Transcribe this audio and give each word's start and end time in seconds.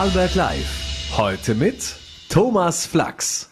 Vorarlberg 0.00 0.34
Live. 0.34 1.12
Heute 1.18 1.54
mit 1.54 1.94
Thomas 2.30 2.86
Flachs. 2.86 3.50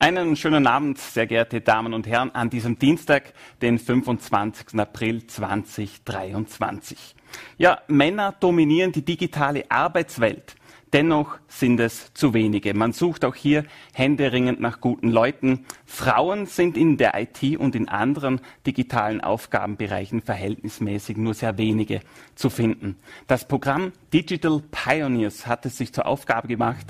Einen 0.00 0.34
schönen 0.34 0.66
Abend, 0.66 0.98
sehr 0.98 1.28
geehrte 1.28 1.60
Damen 1.60 1.94
und 1.94 2.08
Herren, 2.08 2.32
an 2.32 2.50
diesem 2.50 2.80
Dienstag, 2.80 3.32
den 3.62 3.78
25. 3.78 4.76
April 4.76 5.24
2023. 5.24 7.14
Ja, 7.58 7.78
Männer 7.86 8.32
dominieren 8.32 8.90
die 8.90 9.04
digitale 9.04 9.70
Arbeitswelt. 9.70 10.56
Dennoch 10.94 11.38
sind 11.48 11.80
es 11.80 12.14
zu 12.14 12.34
wenige. 12.34 12.72
Man 12.72 12.92
sucht 12.92 13.24
auch 13.24 13.34
hier 13.34 13.64
händeringend 13.94 14.60
nach 14.60 14.80
guten 14.80 15.10
Leuten. 15.10 15.66
Frauen 15.84 16.46
sind 16.46 16.76
in 16.76 16.98
der 16.98 17.20
IT 17.20 17.58
und 17.58 17.74
in 17.74 17.88
anderen 17.88 18.40
digitalen 18.64 19.20
Aufgabenbereichen 19.20 20.22
verhältnismäßig 20.22 21.16
nur 21.16 21.34
sehr 21.34 21.58
wenige 21.58 21.98
zu 22.36 22.48
finden. 22.48 22.94
Das 23.26 23.48
Programm 23.48 23.90
Digital 24.12 24.62
Pioneers 24.70 25.48
hat 25.48 25.66
es 25.66 25.78
sich 25.78 25.92
zur 25.92 26.06
Aufgabe 26.06 26.46
gemacht, 26.46 26.86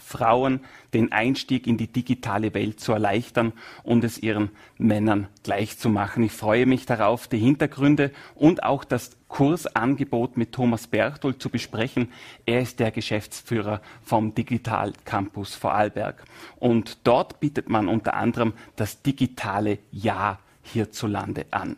Frauen 0.00 0.60
den 0.94 1.12
Einstieg 1.12 1.66
in 1.66 1.76
die 1.76 1.86
digitale 1.86 2.54
Welt 2.54 2.80
zu 2.80 2.92
erleichtern 2.92 3.52
und 3.82 4.04
es 4.04 4.18
ihren 4.18 4.50
Männern 4.78 5.28
gleichzumachen. 5.42 6.22
Ich 6.22 6.32
freue 6.32 6.66
mich 6.66 6.86
darauf, 6.86 7.28
die 7.28 7.38
Hintergründe 7.38 8.10
und 8.34 8.62
auch 8.62 8.84
das 8.84 9.16
Kursangebot 9.28 10.36
mit 10.36 10.52
Thomas 10.52 10.86
Berchtold 10.86 11.42
zu 11.42 11.50
besprechen. 11.50 12.08
Er 12.46 12.62
ist 12.62 12.80
der 12.80 12.90
Geschäftsführer 12.90 13.82
vom 14.02 14.34
Digital 14.34 14.92
Campus 15.04 15.54
Vorarlberg. 15.54 16.24
Und 16.58 16.98
dort 17.04 17.40
bietet 17.40 17.68
man 17.68 17.88
unter 17.88 18.14
anderem 18.14 18.54
das 18.76 19.02
digitale 19.02 19.78
Jahr 19.92 20.38
hierzulande 20.62 21.46
an. 21.50 21.76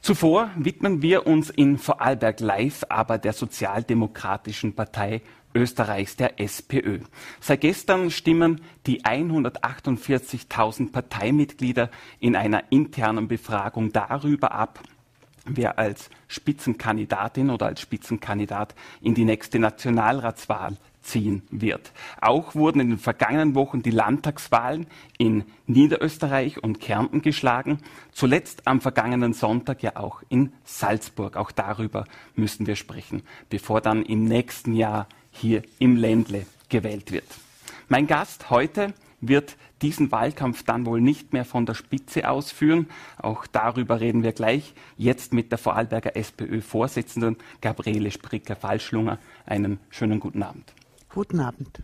Zuvor 0.00 0.50
widmen 0.56 1.02
wir 1.02 1.26
uns 1.26 1.50
in 1.50 1.76
Vorarlberg 1.76 2.40
Live 2.40 2.84
aber 2.88 3.18
der 3.18 3.34
Sozialdemokratischen 3.34 4.74
Partei 4.74 5.20
Österreichs, 5.58 6.16
der 6.16 6.40
SPÖ. 6.40 7.00
Seit 7.40 7.62
gestern 7.62 8.10
stimmen 8.10 8.60
die 8.86 9.02
148.000 9.02 10.92
Parteimitglieder 10.92 11.90
in 12.20 12.36
einer 12.36 12.62
internen 12.70 13.26
Befragung 13.26 13.92
darüber 13.92 14.52
ab, 14.52 14.80
wer 15.44 15.78
als 15.78 16.10
Spitzenkandidatin 16.28 17.50
oder 17.50 17.66
als 17.66 17.80
Spitzenkandidat 17.80 18.74
in 19.00 19.14
die 19.14 19.24
nächste 19.24 19.58
Nationalratswahl 19.58 20.76
ziehen 21.02 21.42
wird. 21.50 21.92
Auch 22.20 22.54
wurden 22.54 22.80
in 22.80 22.90
den 22.90 22.98
vergangenen 22.98 23.54
Wochen 23.54 23.82
die 23.82 23.90
Landtagswahlen 23.90 24.86
in 25.16 25.44
Niederösterreich 25.66 26.62
und 26.62 26.80
Kärnten 26.80 27.22
geschlagen. 27.22 27.78
Zuletzt 28.12 28.66
am 28.66 28.80
vergangenen 28.80 29.32
Sonntag 29.32 29.82
ja 29.82 29.96
auch 29.96 30.22
in 30.28 30.52
Salzburg. 30.64 31.36
Auch 31.36 31.50
darüber 31.50 32.04
müssen 32.34 32.66
wir 32.66 32.76
sprechen, 32.76 33.22
bevor 33.48 33.80
dann 33.80 34.02
im 34.02 34.24
nächsten 34.24 34.74
Jahr 34.74 35.08
hier 35.38 35.62
im 35.78 35.96
Ländle 35.96 36.46
gewählt 36.68 37.12
wird. 37.12 37.24
Mein 37.88 38.06
Gast 38.06 38.50
heute 38.50 38.92
wird 39.20 39.56
diesen 39.82 40.10
Wahlkampf 40.12 40.62
dann 40.64 40.86
wohl 40.86 41.00
nicht 41.00 41.32
mehr 41.32 41.44
von 41.44 41.66
der 41.66 41.74
Spitze 41.74 42.28
ausführen. 42.28 42.88
Auch 43.16 43.46
darüber 43.46 44.00
reden 44.00 44.22
wir 44.22 44.32
gleich. 44.32 44.74
Jetzt 44.96 45.32
mit 45.32 45.50
der 45.50 45.58
Vorarlberger 45.58 46.16
SPÖ-Vorsitzenden 46.16 47.36
Gabriele 47.60 48.10
Spricker-Falschlunger. 48.10 49.18
Einen 49.46 49.78
schönen 49.90 50.20
guten 50.20 50.42
Abend. 50.42 50.72
Guten 51.08 51.40
Abend. 51.40 51.80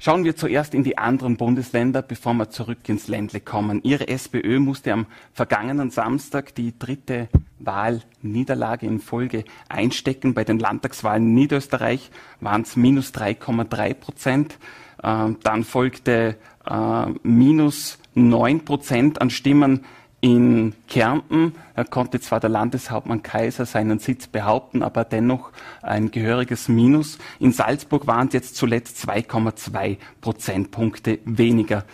Schauen 0.00 0.22
wir 0.22 0.36
zuerst 0.36 0.74
in 0.74 0.84
die 0.84 0.96
anderen 0.96 1.36
Bundesländer, 1.36 2.02
bevor 2.02 2.32
wir 2.34 2.50
zurück 2.50 2.88
ins 2.88 3.08
Ländle 3.08 3.40
kommen. 3.40 3.80
Ihre 3.82 4.06
SPÖ 4.06 4.60
musste 4.60 4.92
am 4.92 5.06
vergangenen 5.32 5.90
Samstag 5.90 6.54
die 6.54 6.78
dritte 6.78 7.28
Wahlniederlage 7.58 8.86
in 8.86 9.00
Folge 9.00 9.42
einstecken. 9.68 10.34
Bei 10.34 10.44
den 10.44 10.60
Landtagswahlen 10.60 11.24
in 11.24 11.34
Niederösterreich 11.34 12.12
waren 12.40 12.62
es 12.62 12.76
minus 12.76 13.12
3,3 13.12 13.94
Prozent. 13.94 14.58
Äh, 15.02 15.30
dann 15.42 15.64
folgte 15.64 16.36
äh, 16.64 17.06
minus 17.24 17.98
9 18.14 18.64
Prozent 18.64 19.20
an 19.20 19.30
Stimmen 19.30 19.84
in 20.20 20.74
Kärnten 20.88 21.54
konnte 21.90 22.20
zwar 22.20 22.40
der 22.40 22.50
Landeshauptmann 22.50 23.22
Kaiser 23.22 23.66
seinen 23.66 24.00
Sitz 24.00 24.26
behaupten, 24.26 24.82
aber 24.82 25.04
dennoch 25.04 25.52
ein 25.80 26.10
gehöriges 26.10 26.68
Minus. 26.68 27.18
In 27.38 27.52
Salzburg 27.52 28.06
waren 28.06 28.26
es 28.28 28.34
jetzt 28.34 28.56
zuletzt 28.56 28.98
2,2 29.08 29.96
Prozentpunkte 30.20 31.20
weniger. 31.24 31.84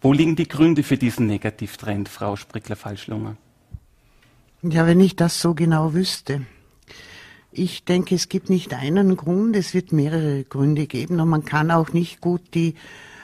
Wo 0.00 0.12
liegen 0.12 0.36
die 0.36 0.46
Gründe 0.46 0.82
für 0.82 0.98
diesen 0.98 1.26
Negativtrend, 1.26 2.08
Frau 2.08 2.36
Sprickler-Falschlunger? 2.36 3.36
Ja, 4.62 4.86
wenn 4.86 5.00
ich 5.00 5.16
das 5.16 5.40
so 5.40 5.54
genau 5.54 5.94
wüsste. 5.94 6.42
Ich 7.50 7.84
denke, 7.84 8.14
es 8.14 8.28
gibt 8.28 8.50
nicht 8.50 8.74
einen 8.74 9.16
Grund, 9.16 9.56
es 9.56 9.74
wird 9.74 9.92
mehrere 9.92 10.44
Gründe 10.44 10.86
geben 10.86 11.20
und 11.20 11.28
man 11.28 11.44
kann 11.44 11.70
auch 11.70 11.92
nicht 11.92 12.20
gut 12.20 12.42
die 12.54 12.74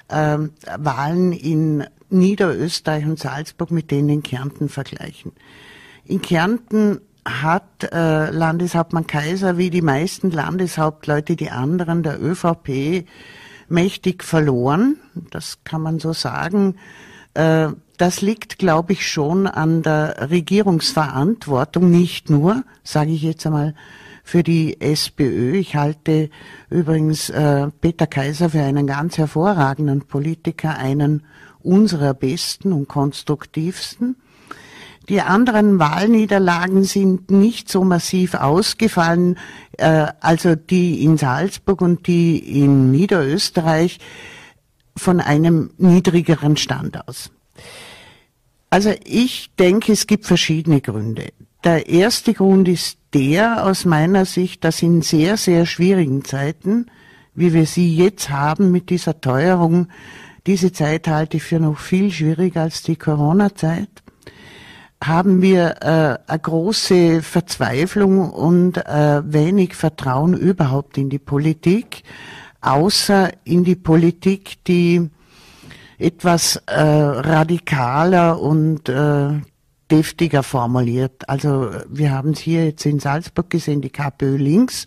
äh, 0.08 0.38
Wahlen 0.78 1.32
in 1.32 1.84
Niederösterreich 2.12 3.04
und 3.04 3.18
Salzburg 3.18 3.70
mit 3.70 3.90
denen 3.90 4.08
in 4.08 4.22
Kärnten 4.22 4.68
vergleichen. 4.68 5.32
In 6.04 6.20
Kärnten 6.22 7.00
hat 7.24 7.84
äh, 7.92 8.30
Landeshauptmann 8.30 9.06
Kaiser 9.06 9.58
wie 9.58 9.70
die 9.70 9.82
meisten 9.82 10.30
Landeshauptleute, 10.30 11.36
die 11.36 11.50
anderen 11.50 12.02
der 12.02 12.20
ÖVP, 12.20 13.06
mächtig 13.68 14.24
verloren. 14.24 14.96
Das 15.30 15.58
kann 15.64 15.82
man 15.82 15.98
so 15.98 16.12
sagen. 16.12 16.76
Äh, 17.34 17.68
das 17.96 18.22
liegt, 18.22 18.58
glaube 18.58 18.94
ich, 18.94 19.06
schon 19.06 19.46
an 19.46 19.82
der 19.82 20.30
Regierungsverantwortung, 20.30 21.90
nicht 21.90 22.30
nur, 22.30 22.64
sage 22.82 23.10
ich 23.10 23.22
jetzt 23.22 23.44
einmal, 23.46 23.74
für 24.24 24.42
die 24.42 24.80
SPÖ. 24.80 25.56
Ich 25.56 25.76
halte 25.76 26.30
übrigens 26.70 27.30
äh, 27.30 27.68
Peter 27.80 28.06
Kaiser 28.06 28.50
für 28.50 28.62
einen 28.62 28.86
ganz 28.86 29.18
hervorragenden 29.18 30.02
Politiker, 30.02 30.78
einen 30.78 31.24
unserer 31.62 32.14
besten 32.14 32.72
und 32.72 32.88
konstruktivsten. 32.88 34.16
Die 35.08 35.20
anderen 35.20 35.78
Wahlniederlagen 35.78 36.84
sind 36.84 37.30
nicht 37.30 37.68
so 37.68 37.82
massiv 37.82 38.34
ausgefallen, 38.34 39.38
äh, 39.76 40.06
also 40.20 40.54
die 40.54 41.02
in 41.02 41.16
Salzburg 41.16 41.80
und 41.80 42.06
die 42.06 42.38
in 42.38 42.92
Niederösterreich 42.92 43.98
von 44.96 45.20
einem 45.20 45.70
niedrigeren 45.78 46.56
Stand 46.56 47.08
aus. 47.08 47.30
Also 48.70 48.94
ich 49.04 49.50
denke, 49.58 49.92
es 49.92 50.06
gibt 50.06 50.26
verschiedene 50.26 50.80
Gründe. 50.80 51.32
Der 51.64 51.88
erste 51.88 52.32
Grund 52.32 52.68
ist 52.68 52.98
der 53.12 53.66
aus 53.66 53.84
meiner 53.84 54.24
Sicht, 54.24 54.62
dass 54.62 54.80
in 54.80 55.02
sehr, 55.02 55.36
sehr 55.36 55.66
schwierigen 55.66 56.24
Zeiten, 56.24 56.86
wie 57.34 57.52
wir 57.52 57.66
sie 57.66 57.96
jetzt 57.96 58.30
haben 58.30 58.70
mit 58.70 58.90
dieser 58.90 59.20
Teuerung, 59.20 59.88
diese 60.46 60.72
Zeit 60.72 61.08
halte 61.08 61.36
ich 61.36 61.42
für 61.42 61.60
noch 61.60 61.78
viel 61.78 62.10
schwieriger 62.10 62.62
als 62.62 62.82
die 62.82 62.96
Corona-Zeit. 62.96 63.88
Haben 65.02 65.40
wir 65.40 65.76
äh, 65.80 66.30
eine 66.30 66.38
große 66.38 67.22
Verzweiflung 67.22 68.30
und 68.30 68.76
äh, 68.76 69.22
wenig 69.24 69.74
Vertrauen 69.74 70.34
überhaupt 70.34 70.98
in 70.98 71.08
die 71.08 71.18
Politik, 71.18 72.02
außer 72.60 73.30
in 73.44 73.64
die 73.64 73.76
Politik, 73.76 74.62
die 74.66 75.08
etwas 75.98 76.56
äh, 76.66 76.80
radikaler 76.80 78.40
und 78.40 78.88
äh, 78.88 79.40
deftiger 79.90 80.42
formuliert. 80.42 81.28
Also 81.28 81.70
wir 81.88 82.12
haben 82.12 82.30
es 82.30 82.40
hier 82.40 82.64
jetzt 82.66 82.86
in 82.86 83.00
Salzburg 83.00 83.50
gesehen, 83.50 83.80
die 83.80 83.90
KPÖ 83.90 84.36
links 84.36 84.86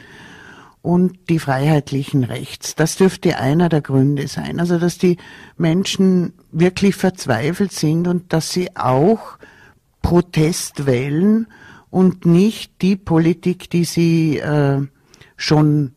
und 0.84 1.30
die 1.30 1.40
Freiheitlichen 1.40 2.26
rechts. 2.26 2.76
Das 2.76 2.98
dürfte 2.98 3.40
einer 3.40 3.70
der 3.70 3.80
Gründe 3.82 4.28
sein. 4.28 4.60
Also, 4.60 4.78
dass 4.78 4.98
die 4.98 5.16
Menschen 5.56 6.34
wirklich 6.52 6.96
verzweifelt 6.96 7.72
sind 7.72 8.06
und 8.06 8.34
dass 8.34 8.52
sie 8.52 8.76
auch 8.76 9.38
Protest 10.02 10.86
wählen 10.86 11.48
und 11.90 12.26
nicht 12.26 12.82
die 12.82 12.98
Politik, 12.98 13.70
die 13.70 13.86
sie 13.86 14.40
äh, 14.40 14.82
schon 15.38 15.94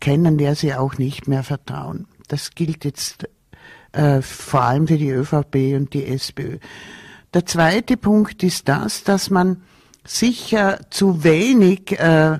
kennen, 0.00 0.38
der 0.38 0.54
sie 0.54 0.72
auch 0.72 0.96
nicht 0.96 1.28
mehr 1.28 1.42
vertrauen. 1.42 2.08
Das 2.28 2.52
gilt 2.52 2.86
jetzt 2.86 3.28
äh, 3.92 4.22
vor 4.22 4.62
allem 4.62 4.88
für 4.88 4.96
die 4.96 5.10
ÖVP 5.10 5.76
und 5.76 5.92
die 5.92 6.06
SPÖ. 6.06 6.56
Der 7.34 7.44
zweite 7.44 7.98
Punkt 7.98 8.42
ist 8.42 8.68
das, 8.68 9.04
dass 9.04 9.28
man 9.28 9.60
sicher 10.02 10.80
zu 10.88 11.24
wenig 11.24 11.98
äh, 12.00 12.38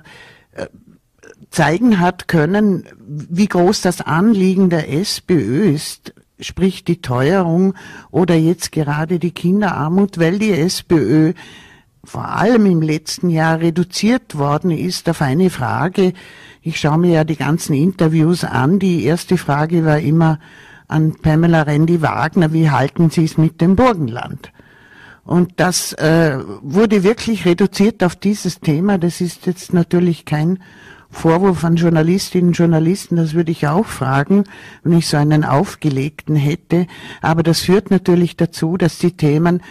zeigen 1.53 1.99
hat 1.99 2.27
können, 2.27 2.85
wie 3.07 3.47
groß 3.47 3.81
das 3.81 4.01
Anliegen 4.01 4.71
der 4.71 4.91
SPÖ 4.91 5.69
ist, 5.71 6.15
sprich 6.39 6.83
die 6.83 6.99
Teuerung 6.99 7.75
oder 8.09 8.33
jetzt 8.33 8.71
gerade 8.71 9.19
die 9.19 9.31
Kinderarmut, 9.31 10.17
weil 10.17 10.39
die 10.39 10.51
SPÖ 10.51 11.33
vor 12.03 12.27
allem 12.27 12.65
im 12.65 12.81
letzten 12.81 13.29
Jahr 13.29 13.59
reduziert 13.59 14.35
worden 14.35 14.71
ist 14.71 15.07
auf 15.07 15.21
eine 15.21 15.51
Frage. 15.51 16.13
Ich 16.63 16.79
schaue 16.79 16.97
mir 16.97 17.11
ja 17.11 17.23
die 17.23 17.37
ganzen 17.37 17.73
Interviews 17.75 18.43
an. 18.43 18.79
Die 18.79 19.03
erste 19.03 19.37
Frage 19.37 19.85
war 19.85 19.99
immer 19.99 20.39
an 20.87 21.13
Pamela 21.21 21.61
Rendi 21.61 22.01
Wagner, 22.01 22.51
wie 22.51 22.71
halten 22.71 23.11
Sie 23.11 23.25
es 23.25 23.37
mit 23.37 23.61
dem 23.61 23.75
Burgenland? 23.75 24.51
Und 25.23 25.53
das 25.57 25.93
äh, 25.93 26.39
wurde 26.61 27.03
wirklich 27.03 27.45
reduziert 27.45 28.03
auf 28.03 28.15
dieses 28.15 28.59
Thema. 28.59 28.97
Das 28.97 29.21
ist 29.21 29.45
jetzt 29.45 29.71
natürlich 29.71 30.25
kein 30.25 30.59
Vorwurf 31.13 31.63
an 31.63 31.75
Journalistinnen 31.75 32.49
und 32.49 32.57
Journalisten, 32.57 33.15
das 33.15 33.33
würde 33.33 33.51
ich 33.51 33.67
auch 33.67 33.85
fragen, 33.85 34.43
wenn 34.83 34.97
ich 34.97 35.07
so 35.07 35.17
einen 35.17 35.45
aufgelegten 35.45 36.35
hätte. 36.35 36.87
Aber 37.21 37.43
das 37.43 37.61
führt 37.61 37.91
natürlich 37.91 38.35
dazu, 38.35 38.77
dass 38.77 38.97
die 38.97 39.15
Themen, 39.15 39.61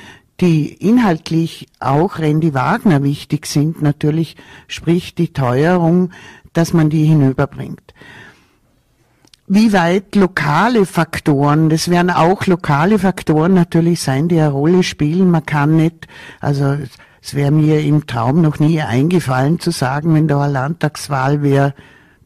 die 0.41 0.73
inhaltlich 0.73 1.67
auch 1.81 2.19
Randy 2.19 2.55
Wagner 2.55 3.03
wichtig 3.03 3.47
sind, 3.47 3.83
natürlich 3.83 4.37
sprich 4.69 5.15
die 5.15 5.33
Teuerung, 5.33 6.11
dass 6.53 6.73
man 6.73 6.91
die 6.91 7.05
hinüberbringt. 7.05 7.95
Wie 9.47 9.73
weit 9.73 10.15
lokale 10.15 10.87
Faktoren, 10.87 11.69
das 11.69 11.91
werden 11.91 12.11
auch 12.11 12.47
lokale 12.47 12.99
Faktoren 12.99 13.53
natürlich 13.53 14.01
sein, 14.01 14.29
die 14.29 14.41
eine 14.41 14.51
Rolle 14.51 14.83
spielen. 14.83 15.31
Man 15.31 15.45
kann 15.45 15.77
nicht, 15.77 16.07
also 16.41 16.79
es 17.23 17.35
wäre 17.35 17.53
mir 17.53 17.81
im 17.81 18.07
Traum 18.07 18.43
noch 18.43 18.59
nie 18.59 18.81
eingefallen 18.81 19.61
zu 19.61 19.71
sagen, 19.71 20.15
wenn 20.15 20.27
da 20.27 20.43
eine 20.43 20.53
Landtagswahl 20.53 21.43
wäre, 21.43 21.73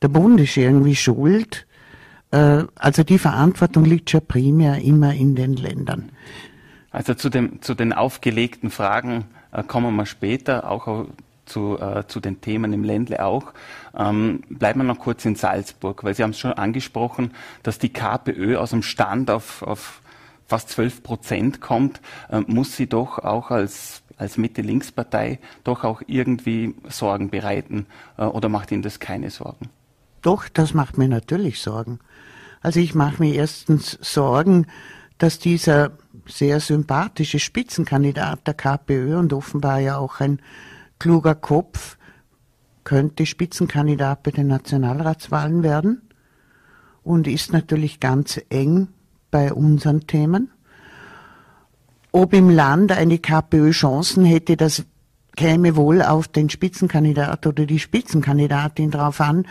der 0.01 0.09
Bund 0.09 0.41
ist 0.41 0.57
irgendwie 0.57 0.97
schuld. 0.97 1.67
Äh, 2.31 2.65
also 2.75 3.05
die 3.05 3.19
Verantwortung 3.19 3.85
liegt 3.85 4.11
schon 4.11 4.27
primär 4.27 4.81
immer 4.81 5.13
in 5.13 5.37
den 5.37 5.55
Ländern. 5.55 6.11
Also 6.91 7.13
zu, 7.13 7.29
dem, 7.29 7.61
zu 7.61 7.75
den 7.75 7.93
aufgelegten 7.93 8.71
Fragen 8.71 9.27
äh, 9.53 9.63
kommen 9.63 9.95
wir 9.97 10.07
später, 10.07 10.71
auch 10.71 11.07
zu, 11.45 11.79
äh, 11.79 12.07
zu 12.07 12.21
den 12.21 12.41
Themen 12.41 12.73
im 12.73 12.83
Ländle 12.83 13.23
auch. 13.23 13.53
Ähm, 13.95 14.45
bleiben 14.49 14.81
wir 14.81 14.85
noch 14.85 14.99
kurz 14.99 15.27
in 15.27 15.37
Salzburg, 15.37 16.05
weil 16.05 16.15
Sie 16.15 16.23
haben 16.23 16.31
es 16.31 16.39
schon 16.39 16.55
angesprochen, 16.55 17.33
dass 17.63 17.79
die 17.79 17.93
KPÖ 17.93 18.57
aus 18.57 18.71
dem 18.71 18.83
Stand 18.83 19.31
auf, 19.31 19.63
auf 19.63 20.01
fast 20.47 20.71
12 20.71 21.03
Prozent 21.03 21.61
kommt, 21.61 22.01
muss 22.47 22.77
sie 22.77 22.87
doch 22.87 23.19
auch 23.19 23.51
als, 23.51 24.05
als 24.17 24.37
Mitte-Links-Partei 24.37 25.39
doch 25.65 25.85
auch 25.85 26.03
irgendwie 26.07 26.75
Sorgen 26.89 27.31
bereiten 27.31 27.87
äh, 28.17 28.25
oder 28.25 28.49
macht 28.49 28.73
Ihnen 28.73 28.83
das 28.83 28.99
keine 29.01 29.31
Sorgen? 29.31 29.69
Doch, 30.23 30.49
das 30.49 30.75
macht 30.75 30.99
mir 30.99 31.09
natürlich 31.09 31.61
Sorgen. 31.61 32.01
Also 32.61 32.81
ich 32.81 32.95
mache 32.95 33.23
mir 33.23 33.35
erstens 33.35 33.99
Sorgen, 34.01 34.67
dass 35.19 35.39
dieser 35.39 35.93
sehr 36.27 36.61
sympathische 36.61 37.39
Spitzenkandidat 37.39 38.47
der 38.47 38.55
KPÖ 38.55 39.19
und 39.19 39.33
offenbar 39.33 39.79
ja 39.79 39.99
auch 39.99 40.21
ein 40.21 40.41
kluger 40.99 41.35
Kopf 41.35 41.97
könnte 42.85 43.27
Spitzenkandidat 43.27 44.23
bei 44.23 44.31
den 44.31 44.47
Nationalratswahlen 44.47 45.63
werden 45.63 46.03
und 47.03 47.27
ist 47.27 47.53
natürlich 47.53 48.01
ganz 48.01 48.41
eng 48.49 48.89
bei 49.31 49.53
unseren 49.53 50.07
Themen. 50.07 50.51
Ob 52.17 52.33
im 52.33 52.49
Land 52.49 52.93
eine 52.93 53.19
KPÖ 53.19 53.73
Chancen 53.73 54.25
hätte, 54.25 54.57
das 54.57 54.87
käme 55.37 55.77
wohl 55.77 56.01
auf 56.01 56.29
den 56.29 56.49
Spitzenkandidat 56.49 57.47
oder 57.47 57.67
die 57.67 57.79
Spitzenkandidatin 57.79 58.91
drauf 58.91 59.21
an. 59.21 59.47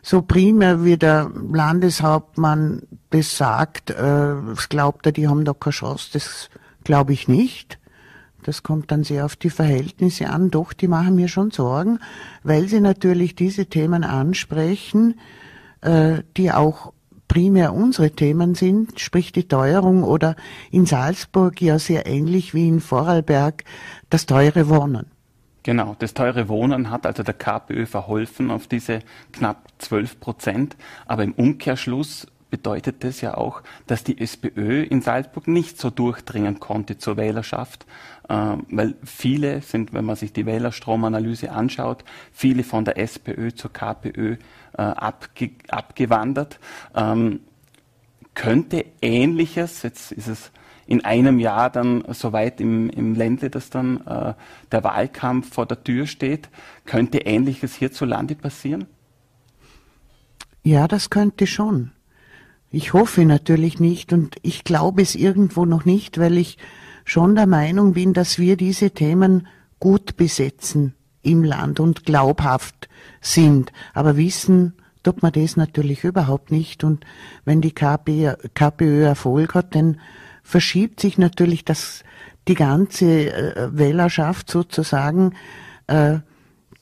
So 0.00 0.22
primär 0.22 0.82
wie 0.86 0.96
der 0.96 1.30
Landeshauptmann 1.52 2.80
das 3.10 3.36
sagt, 3.36 3.90
äh, 3.90 4.36
glaubt 4.70 5.04
er, 5.04 5.12
die 5.12 5.28
haben 5.28 5.44
doch 5.44 5.60
keine 5.60 5.74
Chance, 5.74 6.08
das 6.14 6.48
glaube 6.82 7.12
ich 7.12 7.28
nicht. 7.28 7.78
Das 8.42 8.62
kommt 8.62 8.90
dann 8.90 9.04
sehr 9.04 9.26
auf 9.26 9.36
die 9.36 9.50
Verhältnisse 9.50 10.30
an. 10.30 10.50
Doch, 10.50 10.72
die 10.72 10.88
machen 10.88 11.14
mir 11.14 11.28
schon 11.28 11.50
Sorgen, 11.50 11.98
weil 12.42 12.68
sie 12.68 12.80
natürlich 12.80 13.34
diese 13.34 13.66
Themen 13.66 14.02
ansprechen, 14.02 15.20
äh, 15.82 16.22
die 16.38 16.52
auch 16.52 16.94
primär 17.28 17.74
unsere 17.74 18.10
Themen 18.10 18.54
sind, 18.54 18.98
sprich 18.98 19.32
die 19.32 19.46
Teuerung 19.46 20.02
oder 20.02 20.34
in 20.70 20.86
Salzburg 20.86 21.60
ja 21.60 21.78
sehr 21.78 22.06
ähnlich 22.06 22.54
wie 22.54 22.66
in 22.66 22.80
Vorarlberg 22.80 23.64
das 24.10 24.26
teure 24.26 24.68
Wohnen. 24.68 25.06
Genau, 25.62 25.94
das 25.98 26.14
teure 26.14 26.48
Wohnen 26.48 26.90
hat 26.90 27.06
also 27.06 27.22
der 27.22 27.34
KPÖ 27.34 27.84
verholfen 27.84 28.50
auf 28.50 28.66
diese 28.66 29.00
knapp 29.32 29.68
12 29.78 30.18
Prozent, 30.18 30.76
aber 31.06 31.24
im 31.24 31.32
Umkehrschluss 31.32 32.26
bedeutet 32.50 33.04
das 33.04 33.20
ja 33.20 33.36
auch, 33.36 33.62
dass 33.86 34.04
die 34.04 34.18
SPÖ 34.18 34.82
in 34.82 35.02
Salzburg 35.02 35.48
nicht 35.48 35.78
so 35.78 35.90
durchdringen 35.90 36.60
konnte 36.60 36.96
zur 36.96 37.16
Wählerschaft, 37.16 37.86
äh, 38.28 38.34
weil 38.70 38.94
viele 39.04 39.60
sind, 39.60 39.92
wenn 39.92 40.04
man 40.04 40.16
sich 40.16 40.32
die 40.32 40.46
Wählerstromanalyse 40.46 41.52
anschaut, 41.52 42.04
viele 42.32 42.64
von 42.64 42.84
der 42.84 42.98
SPÖ 42.98 43.52
zur 43.52 43.72
KPÖ 43.72 44.36
äh, 44.76 44.82
abge 44.82 45.50
abgewandert. 45.68 46.58
Ähm, 46.94 47.40
könnte 48.34 48.84
Ähnliches, 49.02 49.82
jetzt 49.82 50.12
ist 50.12 50.28
es 50.28 50.52
in 50.86 51.04
einem 51.04 51.38
Jahr 51.38 51.70
dann 51.70 52.02
soweit 52.14 52.60
im, 52.60 52.88
im 52.88 53.14
Ländle, 53.14 53.50
dass 53.50 53.68
dann 53.68 54.06
äh, 54.06 54.34
der 54.72 54.84
Wahlkampf 54.84 55.52
vor 55.52 55.66
der 55.66 55.82
Tür 55.84 56.06
steht, 56.06 56.48
könnte 56.86 57.18
Ähnliches 57.18 57.74
hierzulande 57.74 58.34
passieren? 58.34 58.86
Ja, 60.62 60.88
das 60.88 61.10
könnte 61.10 61.46
schon. 61.46 61.92
Ich 62.70 62.92
hoffe 62.92 63.24
natürlich 63.24 63.80
nicht 63.80 64.12
und 64.12 64.36
ich 64.42 64.64
glaube 64.64 65.02
es 65.02 65.14
irgendwo 65.14 65.64
noch 65.64 65.84
nicht, 65.84 66.18
weil 66.18 66.38
ich 66.38 66.58
schon 67.04 67.34
der 67.34 67.46
Meinung 67.46 67.94
bin, 67.94 68.12
dass 68.12 68.38
wir 68.38 68.56
diese 68.56 68.90
Themen 68.90 69.46
gut 69.80 70.16
besetzen 70.16 70.94
im 71.22 71.44
Land 71.44 71.80
und 71.80 72.04
glaubhaft 72.04 72.88
sind. 73.20 73.72
Aber 73.94 74.16
wissen 74.16 74.74
tut 75.02 75.22
man 75.22 75.32
das 75.32 75.56
natürlich 75.56 76.04
überhaupt 76.04 76.50
nicht. 76.50 76.84
Und 76.84 77.04
wenn 77.44 77.60
die 77.60 77.72
KP, 77.72 78.34
KPÖ 78.54 79.04
Erfolg 79.04 79.54
hat, 79.54 79.74
dann 79.74 80.00
verschiebt 80.42 81.00
sich 81.00 81.18
natürlich 81.18 81.64
das, 81.64 82.04
die 82.46 82.54
ganze 82.54 83.32
äh, 83.32 83.68
Wählerschaft 83.72 84.50
sozusagen. 84.50 85.34
Äh, 85.86 86.18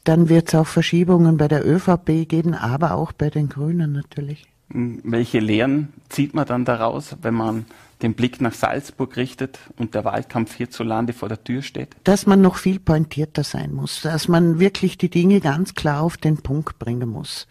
dann 0.05 0.29
wird 0.29 0.49
es 0.49 0.55
auch 0.55 0.67
Verschiebungen 0.67 1.37
bei 1.37 1.49
der 1.49 1.67
ÖVP 1.67 2.29
geben, 2.29 2.55
aber 2.55 2.95
auch 2.95 3.13
bei 3.13 3.29
den 3.29 3.49
Grünen 3.49 3.93
natürlich. 3.93 4.45
Welche 4.69 5.41
Lehren 5.41 5.93
zieht 6.09 6.35
man 6.35 6.47
dann 6.47 6.65
daraus, 6.65 7.17
wenn 7.23 7.35
man 7.35 7.67
den 8.03 8.15
Blick 8.15 8.41
nach 8.41 8.53
Salzburg 8.53 9.17
richtet 9.17 9.59
und 9.79 9.95
der 9.95 10.05
Wahlkampf 10.05 10.55
hierzulande 10.55 11.13
vor 11.13 11.29
der 11.29 11.43
Tür 11.43 11.63
steht? 11.63 11.97
Dass 12.05 12.27
man 12.27 12.41
noch 12.41 12.57
viel 12.57 12.79
pointierter 12.79 13.45
sein 13.45 13.73
muss, 13.73 14.03
dass 14.03 14.29
man 14.29 14.59
wirklich 14.61 14.99
die 14.99 15.09
Dinge 15.09 15.41
ganz 15.41 15.75
klar 15.75 16.03
auf 16.03 16.17
den 16.17 16.39
Punkt 16.39 16.79
bringen 16.79 17.09
muss. 17.09 17.47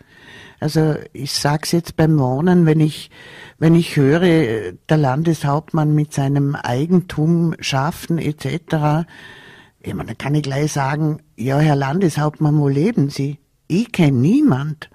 Also 0.59 0.95
ich 1.13 1.33
sag's 1.33 1.71
jetzt 1.71 1.95
beim 1.95 2.17
Wohnen, 2.17 2.65
wenn 2.65 2.79
ich 2.79 3.09
wenn 3.57 3.75
ich 3.75 3.95
höre, 3.95 4.71
der 4.73 4.97
Landeshauptmann 4.97 5.93
mit 5.95 6.13
seinem 6.13 6.55
Eigentum 6.55 7.55
schaffen 7.59 8.17
etc., 8.17 9.05
ich 9.81 9.93
meine, 9.93 10.07
dann 10.07 10.17
kann 10.17 10.33
ich 10.33 10.41
gleich 10.41 10.71
sagen, 10.71 11.19
ja, 11.35 11.59
Herr 11.59 11.75
Landeshauptmann, 11.75 12.57
wo 12.57 12.67
leben 12.67 13.11
Sie? 13.11 13.37
Ich 13.67 13.91
kenne 13.91 14.17
niemand. 14.17 14.89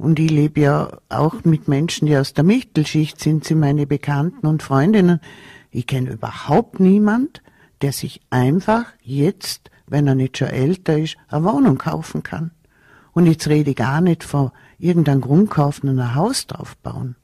Und 0.00 0.18
ich 0.18 0.30
lebe 0.30 0.60
ja 0.62 0.98
auch 1.10 1.44
mit 1.44 1.68
Menschen, 1.68 2.06
die 2.06 2.16
aus 2.16 2.32
der 2.32 2.42
Mittelschicht 2.42 3.20
sind, 3.20 3.44
sie 3.44 3.54
meine 3.54 3.86
Bekannten 3.86 4.46
und 4.46 4.62
Freundinnen. 4.62 5.20
Ich 5.70 5.86
kenne 5.86 6.12
überhaupt 6.12 6.80
niemand, 6.80 7.42
der 7.82 7.92
sich 7.92 8.22
einfach 8.30 8.86
jetzt, 9.02 9.70
wenn 9.86 10.06
er 10.06 10.14
nicht 10.14 10.38
schon 10.38 10.48
älter 10.48 10.98
ist, 10.98 11.18
eine 11.28 11.44
Wohnung 11.44 11.76
kaufen 11.76 12.22
kann. 12.22 12.52
Und 13.12 13.26
jetzt 13.26 13.46
rede 13.48 13.72
ich 13.72 13.76
gar 13.76 14.00
nicht 14.00 14.24
von 14.24 14.52
irgendeinem 14.78 15.20
Grund 15.20 15.50
kaufen 15.50 15.90
und 15.90 16.00
ein 16.00 16.14
Haus 16.14 16.46
draufbauen. 16.46 17.16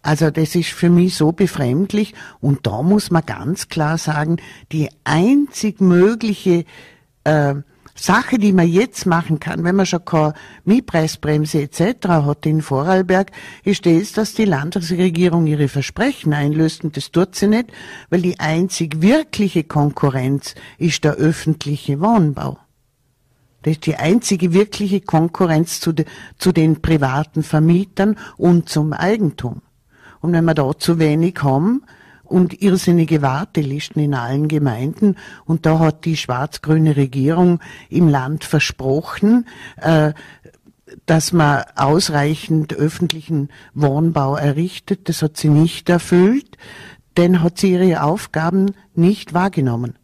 Also 0.00 0.30
das 0.30 0.54
ist 0.54 0.70
für 0.70 0.88
mich 0.88 1.14
so 1.14 1.32
befremdlich 1.32 2.14
und 2.40 2.66
da 2.66 2.80
muss 2.80 3.10
man 3.10 3.26
ganz 3.26 3.68
klar 3.68 3.98
sagen, 3.98 4.38
die 4.72 4.88
einzig 5.04 5.82
mögliche 5.82 6.64
äh, 7.24 7.56
Sache, 7.96 8.38
die 8.38 8.52
man 8.52 8.68
jetzt 8.68 9.06
machen 9.06 9.40
kann, 9.40 9.64
wenn 9.64 9.74
man 9.74 9.86
schon 9.86 10.04
keine 10.04 10.34
Mietpreisbremse 10.64 11.62
etc. 11.62 12.08
hat 12.08 12.46
in 12.46 12.62
Vorarlberg, 12.62 13.32
ist 13.64 13.86
das, 13.86 14.12
dass 14.12 14.34
die 14.34 14.44
Landesregierung 14.44 15.46
ihre 15.46 15.68
Versprechen 15.68 16.34
einlöst 16.34 16.84
und 16.84 16.96
das 16.96 17.10
tut 17.10 17.34
sie 17.34 17.48
nicht, 17.48 17.72
weil 18.10 18.20
die 18.20 18.38
einzig 18.38 19.00
wirkliche 19.00 19.64
Konkurrenz 19.64 20.54
ist 20.78 21.04
der 21.04 21.14
öffentliche 21.14 22.00
Wohnbau. 22.00 22.58
Das 23.62 23.72
ist 23.72 23.86
die 23.86 23.96
einzige 23.96 24.52
wirkliche 24.52 25.00
Konkurrenz 25.00 25.80
zu, 25.80 25.92
de, 25.92 26.04
zu 26.38 26.52
den 26.52 26.82
privaten 26.82 27.42
Vermietern 27.42 28.16
und 28.36 28.68
zum 28.68 28.92
Eigentum. 28.92 29.62
Und 30.20 30.32
wenn 30.32 30.44
wir 30.44 30.54
da 30.54 30.70
zu 30.78 30.98
wenig 30.98 31.42
haben, 31.42 31.82
und 32.26 32.60
irrsinnige 32.62 33.22
Wartelisten 33.22 34.02
in 34.02 34.14
allen 34.14 34.48
Gemeinden. 34.48 35.16
Und 35.44 35.66
da 35.66 35.78
hat 35.78 36.04
die 36.04 36.16
schwarz-grüne 36.16 36.96
Regierung 36.96 37.60
im 37.88 38.08
Land 38.08 38.44
versprochen, 38.44 39.46
äh, 39.76 40.12
dass 41.06 41.32
man 41.32 41.64
ausreichend 41.74 42.74
öffentlichen 42.74 43.50
Wohnbau 43.74 44.36
errichtet. 44.36 45.08
Das 45.08 45.22
hat 45.22 45.36
sie 45.36 45.48
nicht 45.48 45.88
erfüllt, 45.88 46.56
denn 47.16 47.42
hat 47.42 47.58
sie 47.58 47.72
ihre 47.72 48.02
Aufgaben 48.02 48.74
nicht 48.94 49.34
wahrgenommen. 49.34 49.98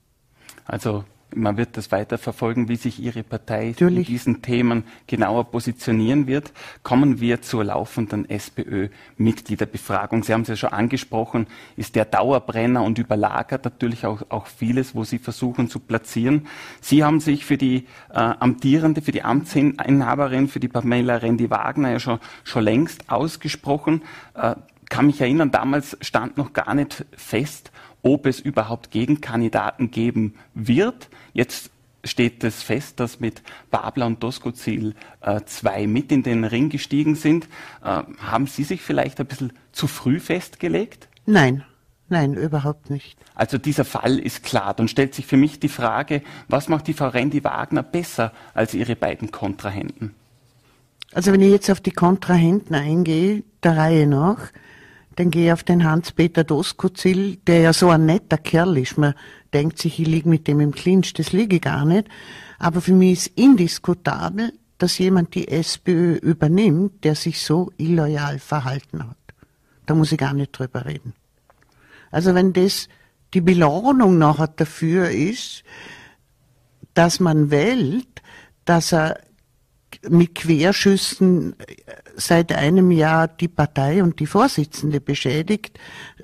Also 0.64 1.05
man 1.35 1.57
wird 1.57 1.77
das 1.77 1.93
weiter 1.93 2.19
verfolgen, 2.19 2.69
wie 2.69 2.77
sich 2.77 3.01
Ihre 3.01 3.23
Partei 3.23 3.69
Natürlich. 3.69 4.09
in 4.09 4.15
diesen 4.15 4.43
Themen 4.43 4.85
genauer 5.07 5.51
positionieren 5.51 6.27
wird. 6.27 6.53
Kommen 6.83 7.21
wir 7.21 7.43
zur 7.43 7.65
laufenden 7.65 8.29
SPÖ-Mitgliederbefragung. 8.29 10.23
Sie 10.23 10.33
haben 10.33 10.43
es 10.43 10.49
ja 10.49 10.57
schon 10.57 10.73
angesprochen, 10.73 11.47
ist 11.77 11.95
der 11.95 12.05
Dauerbrenner 12.05 12.83
und 12.83 12.99
überlagert 12.99 13.65
natürlich 13.65 14.07
auch, 14.07 14.23
auch 14.29 14.47
vieles, 14.47 14.95
wo 14.95 15.05
Sie 15.05 15.19
versuchen 15.19 15.69
zu 15.69 15.81
platzieren. 15.81 16.47
Sie 16.81 17.05
haben 17.05 17.21
sich 17.21 17.45
für 17.45 17.57
die 17.57 17.87
äh, 18.11 18.15
amtierende, 18.15 19.03
für 19.03 19.12
die 19.12 19.23
Amtsinhaberin, 19.23 20.49
für 20.49 20.61
die 20.61 20.69
Pamela 20.69 21.17
Rendi-Wagner 21.17 21.91
ja 21.91 22.01
schon, 22.01 22.19
schon 22.45 22.65
längst 22.65 23.11
ausgesprochen. 23.11 24.03
Äh, 24.35 24.55
kann 24.89 25.07
mich 25.07 25.23
erinnern, 25.23 25.51
damals 25.51 25.97
stand 26.03 26.37
noch 26.37 26.53
gar 26.53 26.75
nicht 26.75 27.07
fest, 27.17 27.73
ob 28.03 28.27
es 28.27 28.41
überhaupt 28.41 28.91
Gegenkandidaten 28.91 29.91
geben 29.91 30.35
wird. 30.55 31.09
Jetzt 31.33 31.71
steht 32.05 32.43
es 32.45 32.63
fest, 32.63 32.99
dass 33.01 33.21
mit 33.21 33.43
Babler 33.71 34.07
und 34.07 34.23
Doskozil 34.23 34.95
äh, 35.21 35.41
zwei 35.47 35.87
mit 35.87 36.11
in 36.11 36.23
den 36.23 36.45
Ring 36.45 36.69
gestiegen 36.69 37.15
sind. 37.15 37.45
Äh, 37.85 38.03
haben 38.19 38.47
Sie 38.47 38.65
sich 38.65 38.83
vielleicht 38.83 39.21
ein 39.21 39.27
bisschen 39.27 39.53
zu 39.73 39.87
früh 39.87 40.19
festgelegt? 40.19 41.09
Nein, 41.27 41.65
nein, 42.09 42.35
überhaupt 42.35 42.91
nicht. 42.91 43.17
Also 43.35 43.59
dieser 43.59 43.85
Fall 43.85 44.19
ist 44.19 44.43
klar. 44.43 44.75
Dann 44.75 44.89
stellt 44.89 45.15
sich 45.15 45.27
für 45.27 45.37
mich 45.37 45.61
die 45.61 45.69
Frage, 45.69 46.23
was 46.49 46.69
macht 46.69 46.89
die 46.89 46.95
Frau 46.95 47.09
Rendi 47.09 47.45
Wagner 47.45 47.83
besser 47.83 48.33
als 48.55 48.75
ihre 48.75 48.97
beiden 48.97 49.31
Kontrahenten? 49.31 50.15
Also 51.15 51.33
wenn 51.33 51.41
ich 51.41 51.51
jetzt 51.51 51.71
auf 51.71 51.81
die 51.81 51.93
Kontrahenten 51.93 52.75
eingehe, 52.75 53.45
der 53.63 53.77
Reihe 53.77 54.07
nach, 54.07 54.51
dann 55.16 55.31
gehe 55.31 55.47
ich 55.47 55.52
auf 55.52 55.64
den 55.64 55.85
Hans-Peter 55.85 56.45
Doskozil, 56.45 57.37
der 57.47 57.61
ja 57.61 57.73
so 57.73 57.90
ein 57.90 58.07
netter 58.07 58.38
Kerl 58.38 58.78
ist. 58.78 58.99
Man 58.99 59.14
denkt 59.52 59.78
sich, 59.78 59.99
ich 60.00 60.07
liege 60.07 60.28
mit 60.28 60.49
dem 60.49 60.61
im 60.61 60.73
Clinch, 60.73 61.12
das 61.14 61.33
liege 61.33 61.57
ich 61.57 61.62
gar 61.62 61.85
nicht. 61.85 62.09
Aber 62.59 62.81
für 62.81 62.92
mich 62.92 63.12
ist 63.12 63.38
indiskutabel, 63.38 64.52
dass 64.78 64.99
jemand 64.99 65.35
die 65.35 65.49
SPÖ 65.49 66.14
übernimmt, 66.16 67.04
der 67.04 67.14
sich 67.14 67.40
so 67.40 67.71
illoyal 67.76 68.38
verhalten 68.38 69.09
hat. 69.09 69.16
Da 69.87 69.95
muss 69.95 70.12
ich 70.12 70.19
gar 70.19 70.33
nicht 70.33 70.52
drüber 70.52 70.87
reden. 70.87 71.12
Also 72.11 72.35
wenn 72.35 72.52
das 72.52 72.88
die 73.35 73.40
Belohnung 73.40 74.19
nachher 74.19 74.49
dafür 74.49 75.11
ist, 75.11 75.64
dass 76.95 77.21
man 77.21 77.50
wählt, 77.50 78.23
dass 78.64 78.92
er 78.92 79.19
mit 80.09 80.35
Querschüssen 80.35 81.55
seit 82.17 82.53
einem 82.53 82.91
Jahr 82.91 83.29
die 83.29 83.49
Partei 83.49 84.03
und 84.03 84.21
die 84.21 84.27
Vorsitzende 84.27 85.01
beschädigt. 85.01 85.79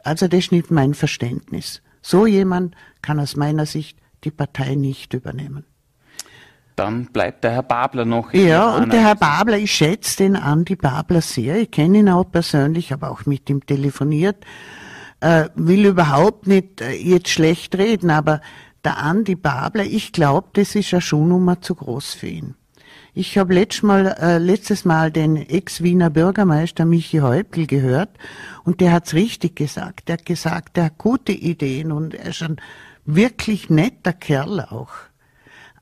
Also 0.05 0.29
das 0.29 0.41
ist 0.41 0.53
nicht 0.53 0.71
mein 0.71 0.95
Verständnis. 0.95 1.83
So 2.03 2.27
jemand 2.27 2.75
kann 3.03 3.21
aus 3.21 3.37
meiner 3.37 3.67
Sicht 3.67 3.99
die 4.25 4.31
Partei 4.31 4.75
nicht 4.75 5.15
übernehmen. 5.15 5.65
Dann 6.77 7.07
bleibt 7.07 7.43
der 7.43 7.51
Herr 7.51 7.63
Babler 7.65 8.05
noch. 8.05 8.33
Ja, 8.33 8.77
und 8.77 8.93
der 8.93 9.01
Herr 9.01 9.17
Babler, 9.17 9.59
ich 9.59 9.73
schätze 9.73 10.19
den 10.19 10.37
Andi 10.37 10.77
Babler 10.77 11.21
sehr. 11.21 11.57
Ich 11.57 11.73
kenne 11.73 11.99
ihn 11.99 12.09
auch 12.09 12.31
persönlich, 12.31 12.93
habe 12.93 13.11
auch 13.11 13.27
mit 13.27 13.51
ihm 13.51 13.67
telefoniert. 13.67 14.45
Äh, 15.21 15.49
will 15.57 15.87
überhaupt 15.87 16.47
nicht 16.47 16.81
äh, 16.81 16.93
jetzt 16.93 17.31
schlecht 17.31 17.77
reden, 17.77 18.11
aber 18.11 18.41
der 18.85 18.99
Andi 18.99 19.35
Babler, 19.35 19.85
ich 19.85 20.13
glaube, 20.13 20.51
das 20.53 20.77
ist 20.77 20.95
eine 20.95 21.01
Schuhnummer 21.01 21.61
zu 21.61 21.75
groß 21.75 22.15
für 22.15 22.29
ihn. 22.29 22.55
Ich 23.21 23.37
habe 23.37 23.53
letztes 23.53 23.83
Mal, 23.83 24.07
äh, 24.21 24.39
letztes 24.39 24.85
Mal 24.85 25.11
den 25.11 25.35
Ex-Wiener 25.35 26.09
Bürgermeister 26.09 26.85
Michi 26.85 27.19
Häupl 27.19 27.67
gehört 27.67 28.11
und 28.63 28.81
der 28.81 28.93
hat's 28.93 29.13
richtig 29.13 29.57
gesagt. 29.57 30.07
Der 30.07 30.19
hat 30.19 30.25
gesagt, 30.25 30.77
der 30.77 30.85
hat 30.85 30.99
gute 30.99 31.33
Ideen 31.33 31.91
und 31.91 32.15
er 32.15 32.27
ist 32.27 32.45
ein 32.45 32.61
wirklich 33.05 33.71
netter 33.71 34.13
Kerl 34.13 34.61
auch. 34.61 34.93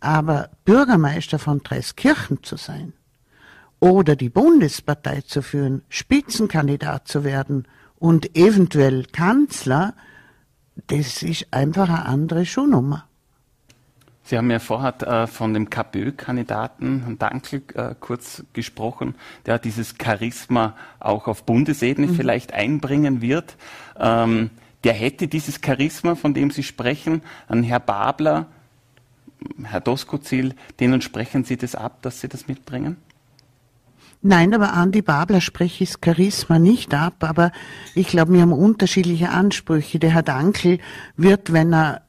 Aber 0.00 0.48
Bürgermeister 0.64 1.38
von 1.38 1.62
Dreiskirchen 1.62 2.42
zu 2.42 2.56
sein 2.56 2.94
oder 3.80 4.16
die 4.16 4.30
Bundespartei 4.30 5.20
zu 5.20 5.42
führen, 5.42 5.82
Spitzenkandidat 5.90 7.06
zu 7.06 7.22
werden 7.22 7.68
und 7.96 8.34
eventuell 8.34 9.04
Kanzler, 9.12 9.92
das 10.86 11.22
ist 11.22 11.48
einfach 11.50 11.90
eine 11.90 12.06
andere 12.06 12.46
Schuhnummer. 12.46 13.06
Sie 14.26 14.36
haben 14.36 14.50
ja 14.50 14.58
vorher 14.58 15.00
äh, 15.02 15.26
von 15.28 15.54
dem 15.54 15.70
KPÖ-Kandidaten 15.70 17.02
Herrn 17.02 17.18
Dankel 17.18 17.62
äh, 17.74 17.94
kurz 17.98 18.42
gesprochen, 18.54 19.14
der 19.46 19.60
dieses 19.60 19.94
Charisma 20.02 20.74
auch 20.98 21.28
auf 21.28 21.44
Bundesebene 21.44 22.08
mhm. 22.08 22.16
vielleicht 22.16 22.52
einbringen 22.52 23.22
wird. 23.22 23.56
Ähm, 23.96 24.50
der 24.82 24.94
hätte 24.94 25.28
dieses 25.28 25.60
Charisma, 25.64 26.16
von 26.16 26.34
dem 26.34 26.50
Sie 26.50 26.64
sprechen, 26.64 27.22
an 27.46 27.62
Herr 27.62 27.78
Babler, 27.78 28.46
Herr 29.62 29.80
Doskozil, 29.80 30.56
denen 30.80 31.02
sprechen 31.02 31.44
Sie 31.44 31.56
das 31.56 31.76
ab, 31.76 32.02
dass 32.02 32.20
Sie 32.20 32.28
das 32.28 32.48
mitbringen? 32.48 32.96
Nein, 34.22 34.52
aber 34.54 34.72
Andi 34.72 35.02
Babler 35.02 35.40
spreche 35.40 35.84
ich 35.84 35.90
das 35.90 36.00
Charisma 36.04 36.58
nicht 36.58 36.92
ab, 36.94 37.22
aber 37.22 37.52
ich 37.94 38.08
glaube, 38.08 38.32
wir 38.32 38.40
haben 38.40 38.52
unterschiedliche 38.52 39.30
Ansprüche. 39.30 40.00
Der 40.00 40.10
Herr 40.10 40.24
Dankel 40.24 40.80
wird, 41.16 41.52
wenn 41.52 41.72
er 41.72 42.05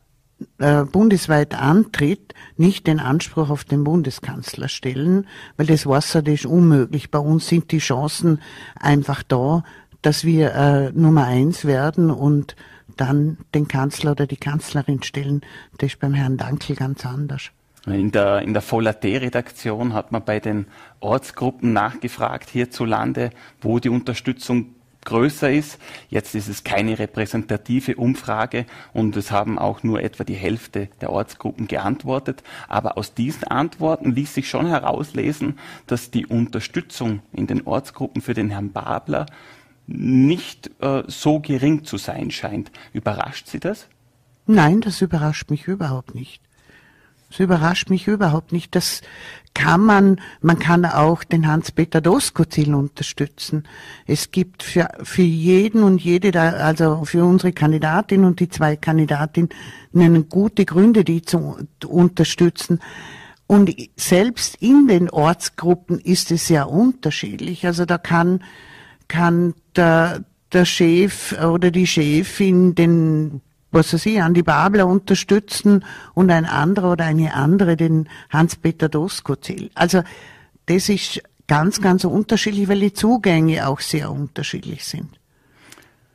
äh, 0.60 0.84
bundesweit 0.84 1.56
antritt, 1.56 2.34
nicht 2.58 2.88
den 2.88 3.00
Anspruch 3.00 3.50
auf 3.50 3.64
den 3.64 3.84
Bundeskanzler 3.84 4.68
stellen, 4.68 5.28
weil 5.56 5.66
das 5.66 5.86
Wasser 5.86 6.22
das 6.22 6.36
ist 6.36 6.46
unmöglich. 6.46 7.12
Bei 7.12 7.20
uns 7.20 7.48
sind 7.48 7.72
die 7.72 7.80
Chancen 7.80 8.40
einfach 8.80 9.24
da, 9.24 9.64
dass 10.02 10.24
wir 10.24 10.54
äh, 10.54 10.92
Nummer 10.92 11.26
eins 11.26 11.66
werden 11.66 12.12
und 12.12 12.56
dann 12.96 13.38
den 13.54 13.68
Kanzler 13.68 14.12
oder 14.12 14.28
die 14.28 14.38
Kanzlerin 14.38 15.04
stellen. 15.04 15.42
Das 15.78 15.92
ist 15.94 16.00
beim 16.00 16.14
Herrn 16.14 16.38
Dankel 16.38 16.76
ganz 16.76 17.06
anders. 17.06 17.52
In 17.86 18.12
der, 18.12 18.42
in 18.42 18.54
der 18.54 18.64
Vollaté-Redaktion 18.64 19.94
hat 19.94 20.12
man 20.12 20.26
bei 20.26 20.40
den 20.42 20.68
Ortsgruppen 21.00 21.72
nachgefragt 21.72 22.50
hierzulande, 22.50 23.30
wo 23.62 23.80
die 23.80 23.90
Unterstützung 23.90 24.76
größer 25.08 25.50
ist. 25.52 25.80
Jetzt 26.10 26.36
ist 26.36 26.50
es 26.50 26.64
keine 26.64 27.00
repräsentative 27.00 27.96
Umfrage 27.96 28.66
und 28.94 29.16
es 29.16 29.32
haben 29.32 29.58
auch 29.58 29.82
nur 29.82 30.04
etwa 30.04 30.24
die 30.26 30.36
Hälfte 30.36 30.90
der 31.02 31.12
Ortsgruppen 31.12 31.68
geantwortet. 31.68 32.44
Aber 32.68 32.98
aus 32.98 33.14
diesen 33.14 33.46
Antworten 33.46 34.12
ließ 34.12 34.34
sich 34.34 34.50
schon 34.50 34.68
herauslesen, 34.68 35.58
dass 35.88 36.12
die 36.12 36.26
Unterstützung 36.26 37.22
in 37.32 37.48
den 37.48 37.66
Ortsgruppen 37.66 38.22
für 38.22 38.34
den 38.34 38.50
Herrn 38.50 38.74
Babler 38.74 39.26
nicht 39.88 40.70
äh, 40.82 41.04
so 41.08 41.40
gering 41.40 41.86
zu 41.86 41.98
sein 41.98 42.30
scheint. 42.30 42.72
Überrascht 42.92 43.48
Sie 43.48 43.60
das? 43.60 43.88
Nein, 44.46 44.82
das 44.82 45.02
überrascht 45.02 45.50
mich 45.50 45.68
überhaupt 45.68 46.16
nicht. 46.16 46.42
Das 47.30 47.40
überrascht 47.40 47.90
mich 47.90 48.08
überhaupt 48.08 48.52
nicht. 48.52 48.76
Das 48.76 49.02
kann 49.54 49.82
man, 49.82 50.22
man 50.42 50.60
kann 50.60 50.86
auch 50.86 51.24
den 51.24 51.48
Hans-Peter 51.48 52.00
Doskozil 52.00 52.76
unterstützen. 52.76 53.64
Es 54.06 54.32
gibt 54.32 54.62
für, 54.62 54.88
für 55.02 55.24
jeden 55.24 55.84
und 55.84 56.02
jede, 56.02 56.40
also 56.40 57.06
für 57.06 57.26
unsere 57.26 57.54
Kandidatin 57.54 58.24
und 58.24 58.40
die 58.40 58.50
zwei 58.50 58.76
Kandidatinnen 58.76 59.50
gute 60.30 60.64
Gründe, 60.64 61.04
die 61.04 61.24
zu 61.24 61.58
unterstützen. 61.88 62.80
Und 63.48 63.74
selbst 63.96 64.58
in 64.62 64.88
den 64.88 65.10
Ortsgruppen 65.10 66.00
ist 66.00 66.32
es 66.32 66.50
ja 66.50 66.64
unterschiedlich. 66.64 67.66
Also 67.66 67.86
da 67.86 67.98
kann, 67.98 68.44
kann 69.08 69.56
der, 69.76 70.24
der 70.54 70.66
Chef 70.66 71.34
oder 71.42 71.72
die 71.72 71.88
Chefin 71.88 72.76
den 72.76 73.42
was 73.78 73.94
weiß 73.94 74.06
ich, 74.08 74.22
Andi 74.22 74.44
Babler 74.44 74.88
unterstützen 74.88 75.86
und 76.14 76.30
ein 76.30 76.46
anderer 76.46 76.94
oder 76.94 77.06
eine 77.06 77.34
andere 77.34 77.78
den 77.78 78.10
Hans-Peter 78.30 78.90
Doskozil. 78.90 79.70
Also 79.76 80.04
das 80.66 80.90
ist 80.90 81.22
ganz, 81.48 81.82
ganz 81.82 82.04
unterschiedlich, 82.04 82.68
weil 82.68 82.82
die 82.82 82.94
Zugänge 82.94 83.68
auch 83.68 83.80
sehr 83.80 84.12
unterschiedlich 84.12 84.84
sind. 84.84 85.18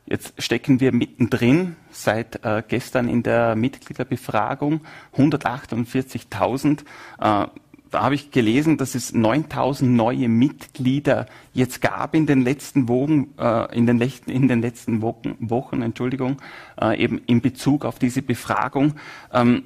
Jetzt 0.04 0.35
stecken 0.42 0.81
wir 0.81 0.92
mittendrin 0.92 1.76
seit 1.90 2.45
äh, 2.45 2.62
gestern 2.66 3.09
in 3.09 3.23
der 3.23 3.54
Mitgliederbefragung 3.57 4.83
148.000. 5.16 6.81
Äh, 7.19 7.47
da 7.92 8.02
habe 8.02 8.14
ich 8.14 8.30
gelesen, 8.30 8.78
dass 8.78 8.94
es 8.94 9.12
9000 9.12 9.92
neue 9.92 10.28
Mitglieder 10.28 11.26
jetzt 11.52 11.82
gab 11.82 12.14
in 12.14 12.26
den 12.26 12.42
letzten 12.42 12.88
Wochen, 12.88 13.34
äh, 13.38 13.76
in, 13.76 13.87
den 13.87 14.00
in 14.26 14.49
den 14.49 14.62
letzten 14.62 15.02
Wochen, 15.02 15.37
Wochen 15.38 15.82
Entschuldigung, 15.82 16.38
äh, 16.80 16.99
eben 16.99 17.20
in 17.26 17.42
Bezug 17.42 17.84
auf 17.84 17.99
diese 17.99 18.22
Befragung. 18.22 18.94
Ähm, 19.32 19.64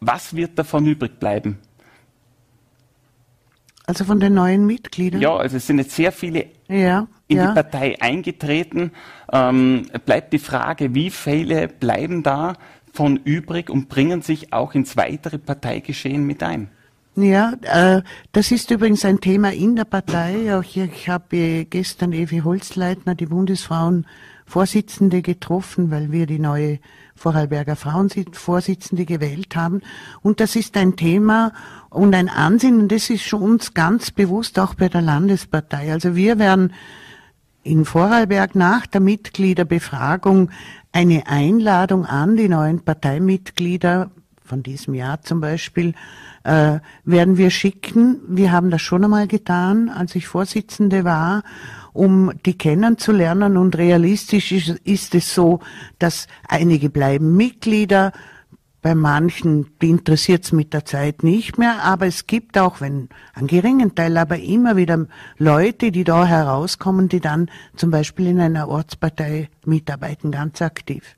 was 0.00 0.34
wird 0.34 0.58
davon 0.58 0.86
übrig 0.86 1.20
bleiben? 1.20 1.58
Also 3.86 4.04
von 4.04 4.18
den 4.18 4.34
neuen 4.34 4.66
Mitgliedern? 4.66 5.20
Ja, 5.20 5.36
also 5.36 5.56
es 5.56 5.66
sind 5.66 5.78
jetzt 5.78 5.94
sehr 5.94 6.10
viele 6.10 6.46
ja, 6.68 7.06
in 7.28 7.36
ja. 7.36 7.48
die 7.48 7.54
Partei 7.54 8.00
eingetreten. 8.00 8.90
Ähm, 9.32 9.86
bleibt 10.04 10.32
die 10.32 10.40
Frage, 10.40 10.96
wie 10.96 11.10
viele 11.10 11.68
bleiben 11.68 12.24
da 12.24 12.54
von 12.92 13.18
übrig 13.18 13.70
und 13.70 13.88
bringen 13.88 14.20
sich 14.20 14.52
auch 14.52 14.74
ins 14.74 14.96
weitere 14.96 15.38
Parteigeschehen 15.38 16.26
mit 16.26 16.42
ein? 16.42 16.68
Ja, 17.14 17.52
äh, 17.62 18.02
das 18.32 18.52
ist 18.52 18.70
übrigens 18.70 19.04
ein 19.04 19.20
Thema 19.20 19.52
in 19.52 19.76
der 19.76 19.84
Partei. 19.84 20.56
Auch 20.56 20.62
hier, 20.62 20.84
ich 20.84 21.10
habe 21.10 21.66
gestern 21.66 22.12
Evi 22.12 22.38
Holzleitner, 22.38 23.14
die 23.14 23.26
Bundesfrauenvorsitzende, 23.26 25.20
getroffen, 25.20 25.90
weil 25.90 26.10
wir 26.10 26.26
die 26.26 26.38
neue 26.38 26.78
Vorarlberger 27.14 27.76
Frauenvorsitzende 27.76 29.04
gewählt 29.04 29.54
haben. 29.56 29.82
Und 30.22 30.40
das 30.40 30.56
ist 30.56 30.74
ein 30.78 30.96
Thema 30.96 31.52
und 31.90 32.14
ein 32.14 32.30
Ansinnen, 32.30 32.88
das 32.88 33.10
ist 33.10 33.24
schon 33.24 33.42
uns 33.42 33.74
ganz 33.74 34.10
bewusst 34.10 34.58
auch 34.58 34.74
bei 34.74 34.88
der 34.88 35.02
Landespartei. 35.02 35.92
Also 35.92 36.16
wir 36.16 36.38
werden 36.38 36.72
in 37.62 37.84
Vorarlberg 37.84 38.54
nach 38.54 38.86
der 38.86 39.02
Mitgliederbefragung 39.02 40.50
eine 40.92 41.26
Einladung 41.26 42.06
an 42.06 42.36
die 42.36 42.48
neuen 42.48 42.80
Parteimitglieder 42.80 44.10
von 44.44 44.62
diesem 44.62 44.94
Jahr 44.94 45.22
zum 45.22 45.40
Beispiel 45.40 45.94
äh, 46.44 46.78
werden 47.04 47.36
wir 47.36 47.50
schicken. 47.50 48.20
Wir 48.28 48.52
haben 48.52 48.70
das 48.70 48.82
schon 48.82 49.04
einmal 49.04 49.26
getan, 49.26 49.88
als 49.88 50.14
ich 50.14 50.26
Vorsitzende 50.26 51.04
war, 51.04 51.42
um 51.92 52.32
die 52.44 52.56
kennenzulernen. 52.56 53.56
Und 53.56 53.76
realistisch 53.76 54.52
ist, 54.52 54.68
ist 54.84 55.14
es 55.14 55.34
so, 55.34 55.60
dass 55.98 56.26
einige 56.48 56.90
bleiben 56.90 57.36
Mitglieder, 57.36 58.12
bei 58.82 58.96
manchen 58.96 59.70
interessiert 59.80 60.44
es 60.44 60.50
mit 60.50 60.74
der 60.74 60.84
Zeit 60.84 61.22
nicht 61.22 61.56
mehr, 61.56 61.84
aber 61.84 62.06
es 62.06 62.26
gibt 62.26 62.58
auch, 62.58 62.80
wenn 62.80 63.08
einen 63.32 63.46
geringen 63.46 63.94
Teil, 63.94 64.16
aber 64.16 64.40
immer 64.40 64.74
wieder 64.76 65.06
Leute, 65.38 65.92
die 65.92 66.02
da 66.02 66.26
herauskommen, 66.26 67.08
die 67.08 67.20
dann 67.20 67.48
zum 67.76 67.92
Beispiel 67.92 68.26
in 68.26 68.40
einer 68.40 68.68
Ortspartei 68.68 69.48
mitarbeiten, 69.64 70.32
ganz 70.32 70.60
aktiv. 70.60 71.16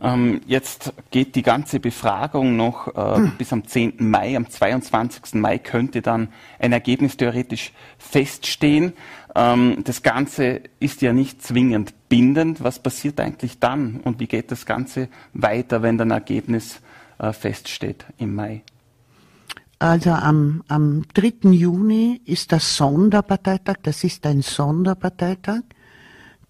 Ähm, 0.00 0.40
jetzt 0.46 0.92
geht 1.10 1.34
die 1.34 1.42
ganze 1.42 1.80
Befragung 1.80 2.56
noch 2.56 2.88
äh, 2.94 3.16
hm. 3.16 3.32
bis 3.36 3.52
am 3.52 3.66
10. 3.66 3.94
Mai. 3.98 4.36
Am 4.36 4.48
22. 4.48 5.34
Mai 5.34 5.58
könnte 5.58 6.02
dann 6.02 6.28
ein 6.58 6.72
Ergebnis 6.72 7.16
theoretisch 7.16 7.72
feststehen. 7.98 8.92
Ähm, 9.34 9.78
das 9.84 10.02
Ganze 10.02 10.60
ist 10.78 11.02
ja 11.02 11.12
nicht 11.12 11.42
zwingend 11.42 11.94
bindend. 12.08 12.62
Was 12.62 12.78
passiert 12.78 13.18
eigentlich 13.18 13.58
dann 13.58 14.00
und 14.04 14.20
wie 14.20 14.26
geht 14.26 14.52
das 14.52 14.66
Ganze 14.66 15.08
weiter, 15.32 15.82
wenn 15.82 15.98
dann 15.98 16.12
ein 16.12 16.18
Ergebnis 16.18 16.80
äh, 17.18 17.32
feststeht 17.32 18.04
im 18.18 18.34
Mai? 18.34 18.62
Also 19.80 20.10
am, 20.10 20.62
am 20.68 21.04
3. 21.14 21.50
Juni 21.50 22.20
ist 22.24 22.52
das 22.52 22.76
Sonderparteitag. 22.76 23.76
Das 23.82 24.02
ist 24.02 24.26
ein 24.26 24.42
Sonderparteitag 24.42 25.62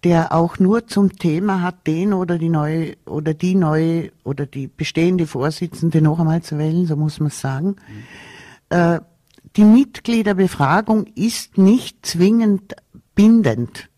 der 0.03 0.33
auch 0.33 0.59
nur 0.59 0.87
zum 0.87 1.17
Thema 1.17 1.61
hat, 1.61 1.85
den 1.85 2.13
oder 2.13 2.37
die 2.37 2.49
neue 2.49 2.95
oder 3.05 3.33
die 3.33 3.55
neue 3.55 4.11
oder 4.23 4.45
die 4.45 4.67
bestehende 4.67 5.27
Vorsitzende 5.27 6.01
noch 6.01 6.19
einmal 6.19 6.41
zu 6.41 6.57
wählen, 6.57 6.85
so 6.85 6.95
muss 6.95 7.19
man 7.19 7.31
sagen. 7.31 7.75
Mhm. 8.69 8.77
Äh, 8.77 8.99
die 9.55 9.63
Mitgliederbefragung 9.63 11.07
ist 11.15 11.57
nicht 11.57 12.05
zwingend 12.05 12.75
bindend. 13.15 13.89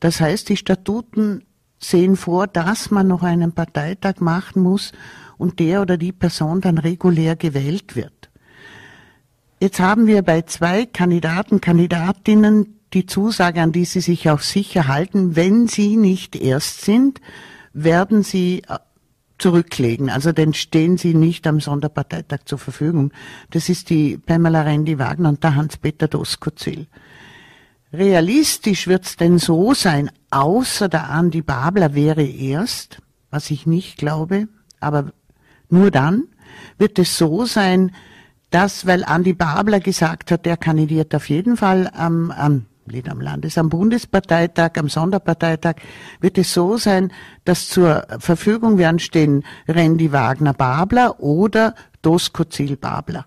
Das 0.00 0.20
heißt, 0.20 0.48
die 0.48 0.56
Statuten 0.56 1.44
sehen 1.78 2.16
vor, 2.16 2.46
dass 2.46 2.90
man 2.90 3.06
noch 3.06 3.22
einen 3.22 3.52
Parteitag 3.52 4.20
machen 4.20 4.62
muss 4.62 4.92
und 5.38 5.60
der 5.60 5.82
oder 5.82 5.96
die 5.96 6.12
Person 6.12 6.60
dann 6.60 6.78
regulär 6.78 7.36
gewählt 7.36 7.94
wird. 7.94 8.30
Jetzt 9.60 9.78
haben 9.78 10.06
wir 10.06 10.22
bei 10.22 10.42
zwei 10.42 10.86
Kandidaten, 10.86 11.60
Kandidatinnen 11.60 12.79
die 12.92 13.06
Zusage, 13.06 13.60
an 13.62 13.72
die 13.72 13.84
Sie 13.84 14.00
sich 14.00 14.30
auch 14.30 14.40
sicher 14.40 14.88
halten, 14.88 15.36
wenn 15.36 15.68
Sie 15.68 15.96
nicht 15.96 16.36
erst 16.36 16.82
sind, 16.82 17.20
werden 17.72 18.22
Sie 18.22 18.62
äh, 18.68 18.78
zurücklegen. 19.38 20.10
Also 20.10 20.32
dann 20.32 20.54
stehen 20.54 20.96
Sie 20.96 21.14
nicht 21.14 21.46
am 21.46 21.60
Sonderparteitag 21.60 22.40
zur 22.44 22.58
Verfügung. 22.58 23.12
Das 23.50 23.68
ist 23.68 23.90
die 23.90 24.18
Pamela 24.18 24.62
Rendi-Wagner 24.62 25.28
und 25.28 25.42
der 25.42 25.54
Hans-Peter 25.54 26.08
Doskozil. 26.08 26.86
Realistisch 27.92 28.86
wird 28.86 29.04
es 29.04 29.16
denn 29.16 29.38
so 29.38 29.74
sein, 29.74 30.10
außer 30.30 30.88
der 30.88 31.10
Andi 31.10 31.42
Babler 31.42 31.94
wäre 31.94 32.22
erst, 32.22 33.02
was 33.30 33.50
ich 33.50 33.66
nicht 33.66 33.98
glaube, 33.98 34.46
aber 34.78 35.12
nur 35.68 35.90
dann 35.90 36.24
wird 36.78 36.98
es 36.98 37.18
so 37.18 37.46
sein, 37.46 37.92
dass, 38.50 38.86
weil 38.86 39.04
Andi 39.04 39.32
Babler 39.32 39.80
gesagt 39.80 40.30
hat, 40.30 40.46
er 40.46 40.56
kandidiert 40.56 41.14
auf 41.14 41.28
jeden 41.28 41.56
Fall 41.56 41.90
am, 41.92 42.30
am 42.30 42.66
nicht 42.90 43.08
am 43.08 43.20
Landes-, 43.20 43.58
am 43.58 43.68
Bundesparteitag, 43.68 44.72
am 44.76 44.88
Sonderparteitag 44.88 45.76
wird 46.20 46.38
es 46.38 46.52
so 46.52 46.76
sein, 46.76 47.12
dass 47.44 47.68
zur 47.68 48.06
Verfügung 48.18 48.78
werden 48.78 48.98
stehen 48.98 49.44
Randy 49.68 50.12
Wagner-Babler 50.12 51.20
oder 51.20 51.74
Doskozil-Babler. 52.02 53.26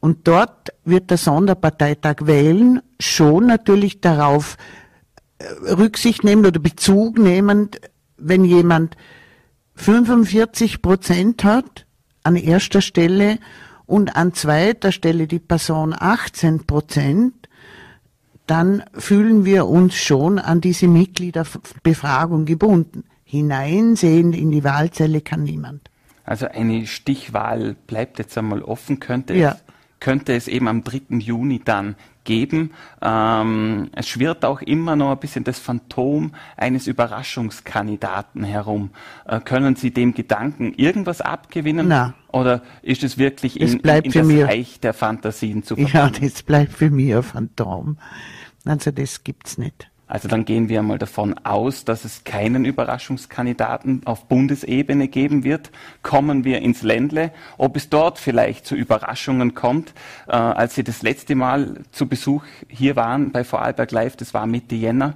Und 0.00 0.26
dort 0.26 0.72
wird 0.84 1.10
der 1.10 1.18
Sonderparteitag 1.18 2.16
wählen, 2.22 2.80
schon 2.98 3.46
natürlich 3.46 4.00
darauf 4.00 4.56
äh, 5.38 5.72
Rücksicht 5.72 6.24
nehmen 6.24 6.46
oder 6.46 6.58
Bezug 6.58 7.18
nehmend, 7.18 7.80
wenn 8.16 8.44
jemand 8.44 8.96
45 9.76 10.82
Prozent 10.82 11.44
hat 11.44 11.86
an 12.22 12.36
erster 12.36 12.80
Stelle 12.80 13.38
und 13.86 14.16
an 14.16 14.34
zweiter 14.34 14.92
Stelle 14.92 15.26
die 15.26 15.38
Person 15.38 15.94
18 15.98 16.66
Prozent, 16.66 17.39
dann 18.50 18.82
fühlen 18.94 19.44
wir 19.44 19.66
uns 19.66 19.94
schon 19.94 20.40
an 20.40 20.60
diese 20.60 20.88
Mitgliederbefragung 20.88 22.46
gebunden. 22.46 23.04
Hineinsehen 23.22 24.32
in 24.32 24.50
die 24.50 24.64
Wahlzelle 24.64 25.20
kann 25.20 25.44
niemand. 25.44 25.88
Also 26.24 26.46
eine 26.46 26.86
Stichwahl 26.88 27.76
bleibt 27.86 28.18
jetzt 28.18 28.36
einmal 28.36 28.62
offen, 28.62 28.98
könnte, 28.98 29.34
ja. 29.34 29.52
es, 29.52 29.56
könnte 30.00 30.34
es 30.34 30.48
eben 30.48 30.66
am 30.66 30.82
3. 30.82 31.18
Juni 31.18 31.60
dann 31.64 31.94
geben. 32.24 32.72
Ähm, 33.02 33.90
es 33.94 34.08
schwirrt 34.08 34.44
auch 34.44 34.62
immer 34.62 34.96
noch 34.96 35.12
ein 35.12 35.18
bisschen 35.18 35.44
das 35.44 35.58
Phantom 35.58 36.32
eines 36.56 36.86
Überraschungskandidaten 36.86 38.44
herum. 38.44 38.90
Äh, 39.26 39.40
können 39.40 39.76
Sie 39.76 39.90
dem 39.90 40.14
Gedanken 40.14 40.74
irgendwas 40.74 41.20
abgewinnen? 41.20 41.88
Na. 41.88 42.14
Oder 42.32 42.62
ist 42.82 43.02
es 43.02 43.18
wirklich 43.18 43.60
in, 43.60 43.80
in, 43.80 44.04
in 44.04 44.12
das 44.12 44.26
mir, 44.26 44.46
Reich 44.46 44.80
der 44.80 44.94
Fantasien 44.94 45.62
zu 45.62 45.74
verbinden? 45.74 45.96
Ja, 45.96 46.10
das 46.10 46.42
bleibt 46.42 46.72
für 46.72 46.90
mich 46.90 47.14
ein 47.14 47.22
Phantom. 47.22 47.98
Also 48.64 48.90
das 48.90 49.24
gibt's 49.24 49.58
nicht. 49.58 49.90
Also 50.10 50.26
dann 50.26 50.44
gehen 50.44 50.68
wir 50.68 50.82
mal 50.82 50.98
davon 50.98 51.38
aus, 51.44 51.84
dass 51.84 52.04
es 52.04 52.24
keinen 52.24 52.64
Überraschungskandidaten 52.64 54.02
auf 54.06 54.24
Bundesebene 54.26 55.06
geben 55.06 55.44
wird. 55.44 55.70
Kommen 56.02 56.44
wir 56.44 56.62
ins 56.62 56.82
Ländle, 56.82 57.30
ob 57.58 57.76
es 57.76 57.90
dort 57.90 58.18
vielleicht 58.18 58.66
zu 58.66 58.74
Überraschungen 58.74 59.54
kommt. 59.54 59.94
Äh, 60.26 60.32
als 60.32 60.74
Sie 60.74 60.82
das 60.82 61.02
letzte 61.02 61.36
Mal 61.36 61.84
zu 61.92 62.08
Besuch 62.08 62.42
hier 62.66 62.96
waren 62.96 63.30
bei 63.30 63.44
Vorarlberg 63.44 63.92
Live, 63.92 64.16
das 64.16 64.34
war 64.34 64.46
Mitte 64.46 64.74
Jänner, 64.74 65.14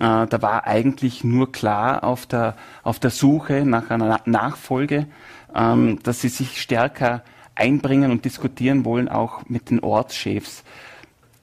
äh, 0.00 0.26
da 0.26 0.40
war 0.40 0.66
eigentlich 0.66 1.22
nur 1.22 1.52
klar 1.52 2.02
auf 2.02 2.24
der, 2.24 2.56
auf 2.82 2.98
der 2.98 3.10
Suche 3.10 3.66
nach 3.66 3.90
einer 3.90 4.22
Nachfolge, 4.24 5.06
ähm, 5.54 5.98
dass 6.02 6.22
Sie 6.22 6.30
sich 6.30 6.62
stärker 6.62 7.24
einbringen 7.54 8.10
und 8.10 8.24
diskutieren 8.24 8.86
wollen, 8.86 9.10
auch 9.10 9.42
mit 9.48 9.68
den 9.68 9.80
Ortschefs. 9.80 10.64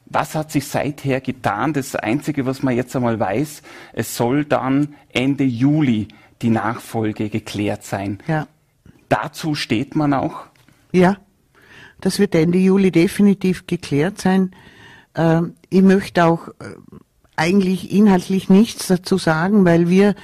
Was 0.09 0.35
hat 0.35 0.51
sich 0.51 0.65
seither 0.67 1.19
getan? 1.21 1.73
Das 1.73 1.95
Einzige, 1.95 2.45
was 2.45 2.63
man 2.63 2.75
jetzt 2.75 2.95
einmal 2.95 3.19
weiß, 3.19 3.61
es 3.93 4.15
soll 4.15 4.45
dann 4.45 4.95
Ende 5.09 5.43
Juli 5.43 6.07
die 6.41 6.49
Nachfolge 6.49 7.29
geklärt 7.29 7.83
sein. 7.83 8.19
Ja. 8.27 8.47
Dazu 9.09 9.55
steht 9.55 9.95
man 9.95 10.13
auch? 10.13 10.45
Ja, 10.91 11.17
das 12.01 12.19
wird 12.19 12.35
Ende 12.35 12.57
Juli 12.57 12.91
definitiv 12.91 13.67
geklärt 13.67 14.19
sein. 14.19 14.51
Ähm, 15.15 15.55
ich 15.69 15.81
möchte 15.81 16.25
auch 16.25 16.49
äh, 16.49 16.53
eigentlich 17.35 17.91
inhaltlich 17.91 18.49
nichts 18.49 18.87
dazu 18.87 19.17
sagen, 19.17 19.65
weil 19.65 19.89
wir 19.89 20.15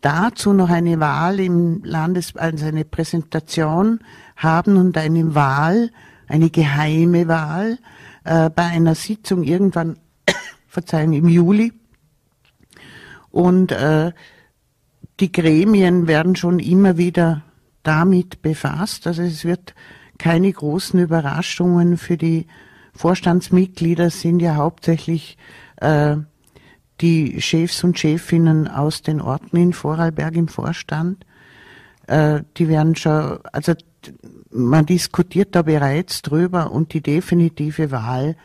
dazu 0.00 0.52
noch 0.52 0.70
eine 0.70 1.00
Wahl 1.00 1.40
im 1.40 1.82
Landes, 1.84 2.36
also 2.36 2.66
eine 2.66 2.84
Präsentation 2.84 4.00
haben 4.36 4.76
und 4.76 4.96
eine 4.96 5.34
Wahl, 5.34 5.90
eine 6.26 6.50
geheime 6.50 7.28
Wahl 7.28 7.78
äh, 8.24 8.50
bei 8.50 8.64
einer 8.64 8.94
Sitzung 8.94 9.42
irgendwann, 9.42 9.98
verzeihen, 10.66 11.12
im 11.12 11.28
Juli. 11.28 11.72
Und 13.30 13.72
äh, 13.72 14.12
die 15.20 15.32
Gremien 15.32 16.06
werden 16.06 16.36
schon 16.36 16.58
immer 16.58 16.96
wieder 16.96 17.42
damit 17.82 18.42
befasst. 18.42 19.06
Also 19.06 19.22
es 19.22 19.44
wird 19.44 19.74
keine 20.18 20.52
großen 20.52 21.00
Überraschungen 21.00 21.96
für 21.96 22.16
die 22.16 22.46
Vorstandsmitglieder 22.94 24.10
sind 24.10 24.40
ja 24.40 24.56
hauptsächlich 24.56 25.38
äh, 25.76 26.16
die 27.00 27.40
Chefs 27.40 27.82
und 27.82 27.98
Chefinnen 27.98 28.68
aus 28.68 29.02
den 29.02 29.20
Orten 29.20 29.56
in 29.56 29.72
Vorarlberg 29.72 30.36
im 30.36 30.48
Vorstand. 30.48 31.24
Äh, 32.06 32.42
die 32.56 32.68
werden 32.68 32.96
schon, 32.96 33.38
also 33.52 33.72
man 34.50 34.86
diskutiert 34.86 35.54
da 35.54 35.62
bereits 35.62 36.22
drüber 36.22 36.72
und 36.72 36.92
die 36.92 37.02
definitive 37.02 37.90
Wahl 37.90 38.36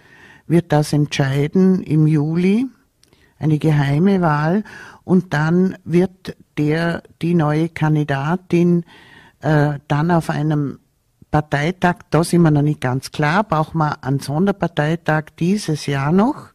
wird 0.48 0.72
das 0.72 0.94
entscheiden 0.94 1.82
im 1.82 2.08
Juli, 2.08 2.68
eine 3.40 3.58
geheime 3.58 4.22
Wahl 4.22 4.64
und 5.04 5.34
dann 5.34 5.78
wird 5.84 6.36
der, 6.58 7.04
die 7.22 7.34
neue 7.34 7.70
Kandidatin 7.70 8.86
äh, 9.42 9.80
dann 9.88 10.12
auf 10.12 10.30
einem 10.30 10.80
Parteitag, 11.32 11.98
da 12.12 12.24
sind 12.24 12.44
wir 12.44 12.52
noch 12.52 12.62
nicht 12.62 12.80
ganz 12.80 13.12
klar. 13.12 13.44
Brauchen 13.44 13.80
wir 13.80 14.04
einen 14.04 14.20
Sonderparteitag 14.20 15.26
dieses 15.38 15.86
Jahr 15.86 16.12
noch? 16.14 16.55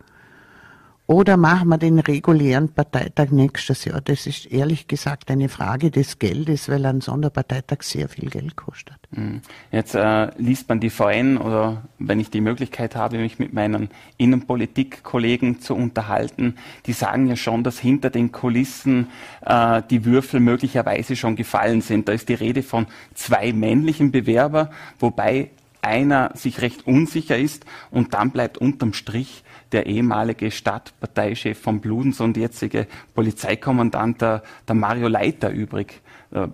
Oder 1.10 1.36
machen 1.36 1.70
wir 1.70 1.76
den 1.76 1.98
regulären 1.98 2.68
Parteitag 2.68 3.32
nächstes 3.32 3.84
Jahr? 3.84 4.00
Das 4.00 4.28
ist 4.28 4.46
ehrlich 4.46 4.86
gesagt 4.86 5.28
eine 5.32 5.48
Frage 5.48 5.90
des 5.90 6.20
Geldes, 6.20 6.68
weil 6.68 6.86
ein 6.86 7.00
Sonderparteitag 7.00 7.82
sehr 7.82 8.08
viel 8.08 8.30
Geld 8.30 8.54
kostet. 8.54 8.94
Hm. 9.12 9.40
Jetzt 9.72 9.96
äh, 9.96 10.30
liest 10.38 10.68
man 10.68 10.78
die 10.78 10.88
VN 10.88 11.36
oder 11.36 11.82
wenn 11.98 12.20
ich 12.20 12.30
die 12.30 12.40
Möglichkeit 12.40 12.94
habe, 12.94 13.18
mich 13.18 13.40
mit 13.40 13.52
meinen 13.52 13.90
Innenpolitikkollegen 14.18 15.60
zu 15.60 15.74
unterhalten, 15.74 16.54
die 16.86 16.92
sagen 16.92 17.26
ja 17.26 17.34
schon, 17.34 17.64
dass 17.64 17.80
hinter 17.80 18.10
den 18.10 18.30
Kulissen 18.30 19.08
äh, 19.44 19.82
die 19.90 20.04
Würfel 20.04 20.38
möglicherweise 20.38 21.16
schon 21.16 21.34
gefallen 21.34 21.80
sind. 21.80 22.06
Da 22.06 22.12
ist 22.12 22.28
die 22.28 22.34
Rede 22.34 22.62
von 22.62 22.86
zwei 23.14 23.52
männlichen 23.52 24.12
Bewerber, 24.12 24.70
wobei 25.00 25.50
einer 25.82 26.32
sich 26.34 26.60
recht 26.60 26.86
unsicher 26.86 27.38
ist 27.38 27.64
und 27.90 28.14
dann 28.14 28.30
bleibt 28.30 28.58
unterm 28.58 28.92
Strich 28.92 29.44
der 29.72 29.86
ehemalige 29.86 30.50
Stadtparteichef 30.50 31.58
von 31.58 31.80
Bludenz 31.80 32.20
und 32.20 32.36
jetzige 32.36 32.86
Polizeikommandant 33.14 34.20
der, 34.20 34.42
der 34.66 34.74
Mario 34.74 35.08
Leiter 35.08 35.50
übrig. 35.50 36.00
Äh, 36.32 36.48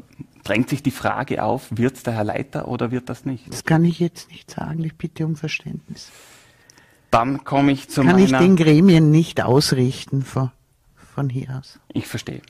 drängt 0.45 0.69
sich 0.69 0.83
die 0.83 0.91
Frage 0.91 1.43
auf, 1.43 1.67
wird 1.71 1.97
es 1.97 2.03
der 2.03 2.15
Herr 2.15 2.25
Leiter 2.25 2.69
oder 2.69 2.91
wird 2.91 3.09
das 3.09 3.25
nicht? 3.25 3.51
Das 3.51 3.65
kann 3.65 3.85
ich 3.85 3.99
jetzt 3.99 4.31
nicht 4.31 4.51
sagen. 4.51 4.85
Ich 4.85 4.95
bitte 4.95 5.27
um 5.27 5.37
Verständnis. 5.37 6.11
Dann 7.11 7.45
komme 7.45 7.73
ich 7.73 7.89
zu 7.89 8.03
kann 8.03 8.19
ich 8.19 8.33
den 8.33 8.57
Gremien 8.57 9.11
nicht 9.11 9.43
ausrichten 9.43 10.23
von, 10.23 10.51
von 11.15 11.29
hier 11.29 11.59
aus. 11.59 11.81
Ich 11.93 12.07
verstehe. 12.07 12.43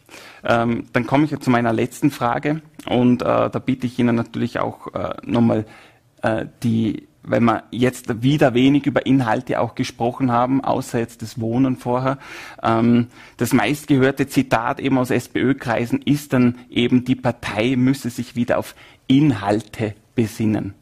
Ähm, 0.45 0.87
dann 0.93 1.07
komme 1.07 1.25
ich 1.25 1.39
zu 1.39 1.51
meiner 1.51 1.73
letzten 1.73 2.11
Frage 2.11 2.63
und 2.87 3.23
äh, 3.23 3.25
da 3.25 3.59
bitte 3.65 3.87
ich 3.87 3.99
Ihnen 3.99 4.17
natürlich 4.17 4.59
auch 4.59 4.93
äh, 4.95 5.15
nochmal 5.25 5.67
äh, 6.27 6.47
die 6.63 7.09
weil 7.27 7.41
wir 7.41 7.65
jetzt 7.71 8.23
wieder 8.23 8.55
wenig 8.55 8.87
über 8.87 9.05
Inhalte 9.05 9.61
auch 9.61 9.75
gesprochen 9.75 10.31
haben, 10.31 10.63
außer 10.63 10.99
jetzt 10.99 11.23
das 11.23 11.41
Wohnen 11.41 11.77
vorher. 11.77 12.19
Ähm, 12.63 13.09
das 13.37 13.53
meistgehörte 13.53 14.29
Zitat 14.29 14.81
eben 14.81 14.97
aus 14.97 15.11
SPÖ-Kreisen 15.11 16.01
ist 16.03 16.33
dann 16.33 16.59
eben, 16.71 17.05
die 17.05 17.17
Partei 17.17 17.75
müsse 17.77 18.11
sich 18.11 18.37
wieder 18.37 18.59
auf 18.59 18.75
Inhalte 19.09 19.95
besinnen. 20.15 20.75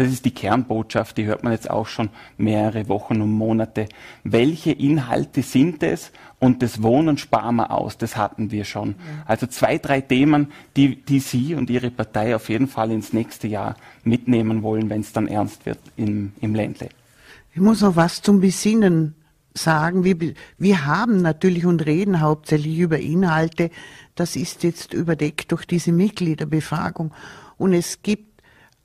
Das 0.00 0.08
ist 0.08 0.24
die 0.24 0.30
Kernbotschaft, 0.30 1.18
die 1.18 1.26
hört 1.26 1.44
man 1.44 1.52
jetzt 1.52 1.68
auch 1.68 1.86
schon 1.86 2.08
mehrere 2.38 2.88
Wochen 2.88 3.20
und 3.20 3.32
Monate. 3.32 3.86
Welche 4.24 4.72
Inhalte 4.72 5.42
sind 5.42 5.82
es? 5.82 6.10
Und 6.38 6.62
das 6.62 6.82
Wohnen 6.82 7.18
sparen 7.18 7.56
wir 7.56 7.70
aus, 7.70 7.98
das 7.98 8.16
hatten 8.16 8.50
wir 8.50 8.64
schon. 8.64 8.94
Also 9.26 9.46
zwei, 9.46 9.76
drei 9.76 10.00
Themen, 10.00 10.52
die, 10.74 10.96
die 11.04 11.20
Sie 11.20 11.54
und 11.54 11.68
Ihre 11.68 11.90
Partei 11.90 12.34
auf 12.34 12.48
jeden 12.48 12.66
Fall 12.66 12.92
ins 12.92 13.12
nächste 13.12 13.46
Jahr 13.46 13.76
mitnehmen 14.02 14.62
wollen, 14.62 14.88
wenn 14.88 15.02
es 15.02 15.12
dann 15.12 15.28
ernst 15.28 15.66
wird 15.66 15.80
im, 15.98 16.32
im 16.40 16.54
Ländle. 16.54 16.88
Ich 17.52 17.60
muss 17.60 17.82
noch 17.82 17.94
was 17.94 18.22
zum 18.22 18.40
Besinnen 18.40 19.16
sagen. 19.52 20.02
Wir, 20.02 20.16
wir 20.56 20.86
haben 20.86 21.20
natürlich 21.20 21.66
und 21.66 21.84
reden 21.84 22.22
hauptsächlich 22.22 22.78
über 22.78 22.98
Inhalte. 22.98 23.68
Das 24.14 24.34
ist 24.34 24.62
jetzt 24.62 24.94
überdeckt 24.94 25.52
durch 25.52 25.66
diese 25.66 25.92
Mitgliederbefragung. 25.92 27.12
Und 27.58 27.74
es 27.74 28.00
gibt 28.00 28.29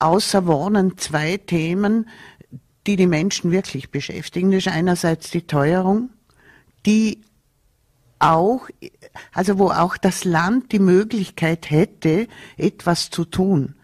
außer 0.06 0.46
Wohnen 0.46 0.98
zwei 0.98 1.38
Themen, 1.38 2.08
die 2.86 2.96
die 2.96 3.08
Menschen 3.08 3.52
wirklich 3.52 3.90
beschäftigen. 3.90 4.52
Das 4.52 4.66
ist 4.66 4.72
einerseits 4.72 5.32
die 5.32 5.48
Teuerung, 5.48 6.10
die 6.86 7.22
auch, 8.20 8.70
also 9.34 9.58
wo 9.58 9.70
auch 9.70 9.98
das 9.98 10.24
Land 10.24 10.72
die 10.72 10.80
Möglichkeit 10.80 11.70
hätte, 11.70 12.28
etwas 12.58 13.10
zu 13.10 13.26
tun. 13.26 13.76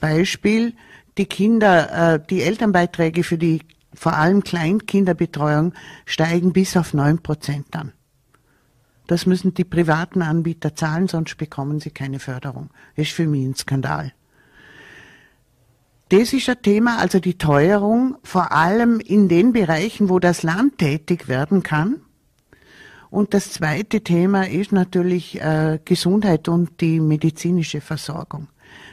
Beispiel, 0.00 0.74
die 1.16 1.26
Kinder, 1.26 2.14
äh, 2.14 2.20
die 2.28 2.42
Elternbeiträge 2.42 3.24
für 3.24 3.38
die 3.38 3.60
vor 3.94 4.14
allem 4.14 4.42
Kleinkinderbetreuung 4.42 5.72
steigen 6.04 6.52
bis 6.52 6.76
auf 6.76 6.94
neun 6.94 7.22
Prozent 7.22 7.74
an. 7.76 7.92
Das 9.06 9.26
müssen 9.26 9.54
die 9.54 9.64
privaten 9.64 10.22
Anbieter 10.22 10.74
zahlen, 10.74 11.08
sonst 11.08 11.36
bekommen 11.36 11.78
sie 11.78 11.90
keine 11.90 12.18
Förderung. 12.18 12.70
Das 12.96 13.06
ist 13.06 13.14
für 13.14 13.26
mich 13.26 13.44
ein 13.44 13.54
Skandal. 13.54 14.12
Das 16.10 16.32
ist 16.32 16.48
ein 16.48 16.60
Thema, 16.62 16.98
also 16.98 17.18
die 17.18 17.38
Teuerung, 17.38 18.16
vor 18.22 18.52
allem 18.52 19.00
in 19.00 19.28
den 19.28 19.52
Bereichen, 19.52 20.08
wo 20.08 20.18
das 20.18 20.42
Land 20.42 20.78
tätig 20.78 21.28
werden 21.28 21.62
kann. 21.62 22.02
Und 23.10 23.32
das 23.32 23.52
zweite 23.52 24.02
Thema 24.02 24.48
ist 24.48 24.72
natürlich 24.72 25.40
äh, 25.40 25.78
Gesundheit 25.84 26.48
und 26.48 26.80
die 26.80 27.00
medizinische 27.00 27.80
Versorgung. 27.80 28.48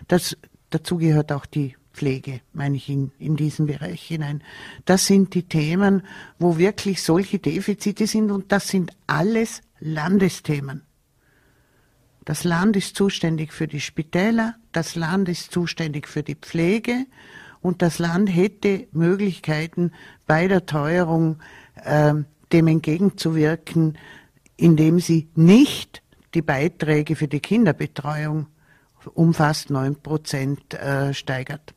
Das, 0.08 0.38
dazu 0.70 0.98
gehört 0.98 1.32
auch 1.32 1.46
die 1.46 1.76
Pflege, 1.92 2.42
meine 2.54 2.78
ich, 2.78 2.88
in, 2.88 3.12
in 3.20 3.36
diesen 3.36 3.66
Bereich 3.66 4.02
hinein. 4.04 4.44
Das 4.86 5.08
sind 5.08 5.34
die 5.34 5.44
Themen, 5.44 6.04
wo 6.40 6.58
wirklich 6.58 7.02
solche 7.02 7.40
Defizite 7.40 8.08
sind 8.08 8.32
und 8.32 8.52
das 8.52 8.70
sind 8.70 8.92
alles 9.08 9.62
Landesthemen. 9.80 10.84
Das 12.26 12.44
Land 12.44 12.76
ist 12.76 12.96
zuständig 12.96 13.52
für 13.52 13.68
die 13.68 13.82
Spitäler, 13.82 14.56
das 14.72 14.96
Land 14.96 15.28
ist 15.28 15.52
zuständig 15.52 16.08
für 16.08 16.22
die 16.22 16.36
Pflege 16.36 17.06
und 17.62 17.82
das 17.82 17.98
Land 17.98 18.34
hätte 18.34 18.88
Möglichkeiten 18.92 19.92
bei 20.28 20.48
der 20.48 20.66
Teuerung 20.66 21.40
äh, 21.84 22.14
dem 22.52 22.68
entgegenzuwirken, 22.68 23.98
indem 24.56 25.00
sie 25.00 25.30
nicht 25.36 26.04
die 26.34 26.44
Beiträge 26.44 27.16
für 27.16 27.28
die 27.28 27.40
Kinderbetreuung 27.40 28.48
um 29.16 29.34
fast 29.34 29.72
neun 29.72 29.96
Prozent 29.96 30.76
äh, 30.76 31.14
steigert. 31.14 31.74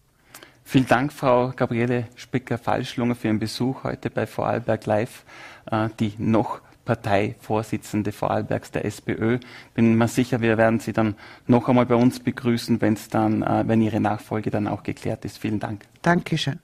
Vielen 0.63 0.87
Dank, 0.87 1.13
Frau 1.13 1.53
Gabriele 1.55 2.09
Spicker-Falschlunger, 2.17 3.15
für 3.15 3.29
Ihren 3.29 3.39
Besuch 3.39 3.85
heute 3.85 4.11
bei 4.11 4.27
Vorarlberg 4.27 4.87
Live, 4.87 5.25
äh, 5.71 5.89
die 6.01 6.15
noch 6.19 6.61
Parteivorsitzende 6.85 8.13
Vorarlbergs 8.13 8.71
der 8.71 8.85
SPÖ. 8.85 9.39
Bin 9.75 9.97
mir 9.97 10.09
sicher, 10.09 10.41
wir 10.41 10.59
werden 10.59 10.81
Sie 10.81 10.93
dann 10.93 11.17
noch 11.47 11.69
einmal 11.69 11.87
bei 11.87 11.95
uns 11.95 12.21
begrüßen, 12.21 12.81
wenn 12.81 12.95
es 12.95 13.09
dann, 13.09 13.43
äh, 13.43 13.65
wenn 13.67 13.81
Ihre 13.81 14.01
Nachfolge 14.01 14.51
dann 14.51 14.69
auch 14.69 14.83
geklärt 14.83 15.25
ist. 15.25 15.39
Vielen 15.39 15.61
Dank. 15.61 15.85
Dankeschön. 16.03 16.61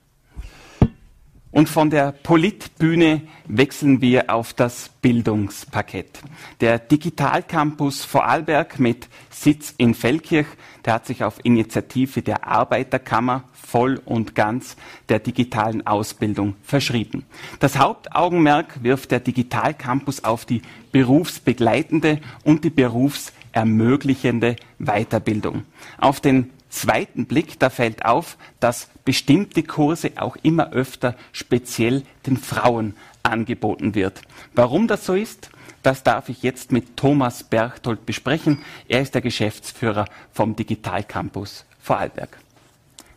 Und 1.51 1.67
von 1.67 1.89
der 1.89 2.13
Politbühne 2.13 3.21
wechseln 3.45 3.99
wir 3.99 4.33
auf 4.33 4.53
das 4.53 4.89
Bildungspaket. 5.01 6.21
Der 6.61 6.79
Digitalcampus 6.79 8.05
Vorarlberg 8.05 8.79
mit 8.79 9.09
Sitz 9.29 9.73
in 9.77 9.93
Feldkirch, 9.93 10.47
der 10.85 10.93
hat 10.93 11.05
sich 11.05 11.25
auf 11.25 11.43
Initiative 11.43 12.21
der 12.21 12.47
Arbeiterkammer 12.47 13.43
voll 13.53 14.01
und 14.05 14.33
ganz 14.33 14.77
der 15.09 15.19
digitalen 15.19 15.85
Ausbildung 15.85 16.55
verschrieben. 16.63 17.25
Das 17.59 17.77
Hauptaugenmerk 17.77 18.81
wirft 18.83 19.11
der 19.11 19.19
Digitalcampus 19.19 20.23
auf 20.23 20.45
die 20.45 20.61
berufsbegleitende 20.93 22.21
und 22.45 22.63
die 22.63 22.69
berufsermöglichende 22.69 24.55
Weiterbildung. 24.79 25.63
Auf 25.97 26.21
den 26.21 26.49
zweiten 26.71 27.25
Blick, 27.25 27.59
da 27.59 27.69
fällt 27.69 28.05
auf, 28.05 28.37
dass 28.59 28.89
bestimmte 29.05 29.61
Kurse 29.61 30.13
auch 30.15 30.35
immer 30.41 30.71
öfter 30.71 31.15
speziell 31.31 32.03
den 32.25 32.37
Frauen 32.37 32.95
angeboten 33.23 33.93
wird. 33.93 34.21
Warum 34.55 34.87
das 34.87 35.05
so 35.05 35.13
ist, 35.13 35.51
das 35.83 36.03
darf 36.03 36.29
ich 36.29 36.43
jetzt 36.43 36.71
mit 36.71 36.97
Thomas 36.97 37.43
Berchtold 37.43 38.05
besprechen. 38.05 38.59
Er 38.87 39.01
ist 39.01 39.15
der 39.15 39.21
Geschäftsführer 39.21 40.05
vom 40.31 40.55
Digital 40.55 41.03
Campus 41.03 41.65
Vorarlberg. 41.79 42.37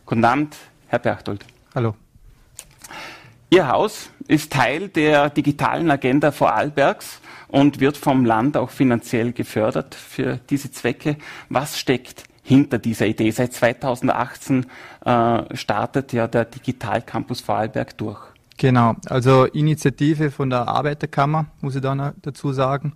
Guten 0.06 0.24
Abend, 0.24 0.56
Herr 0.88 0.98
Berchtold. 0.98 1.44
Hallo. 1.74 1.94
Ihr 3.50 3.68
Haus 3.68 4.10
ist 4.26 4.52
Teil 4.52 4.88
der 4.88 5.30
digitalen 5.30 5.90
Agenda 5.90 6.32
Vorarlbergs 6.32 7.20
und 7.48 7.80
wird 7.80 7.96
vom 7.96 8.24
Land 8.24 8.56
auch 8.56 8.70
finanziell 8.70 9.32
gefördert 9.32 9.94
für 9.94 10.40
diese 10.50 10.72
Zwecke. 10.72 11.16
Was 11.50 11.78
steckt 11.78 12.24
hinter 12.44 12.78
dieser 12.78 13.06
Idee. 13.06 13.30
Seit 13.32 13.52
2018 13.54 14.66
äh, 15.04 15.56
startet 15.56 16.12
ja 16.12 16.28
der 16.28 16.44
Digital 16.44 17.02
Campus 17.02 17.40
Vorarlberg 17.40 17.98
durch. 17.98 18.20
Genau, 18.56 18.94
also 19.06 19.46
Initiative 19.46 20.30
von 20.30 20.50
der 20.50 20.68
Arbeiterkammer, 20.68 21.46
muss 21.60 21.74
ich 21.74 21.82
da 21.82 22.12
dazu 22.22 22.52
sagen. 22.52 22.92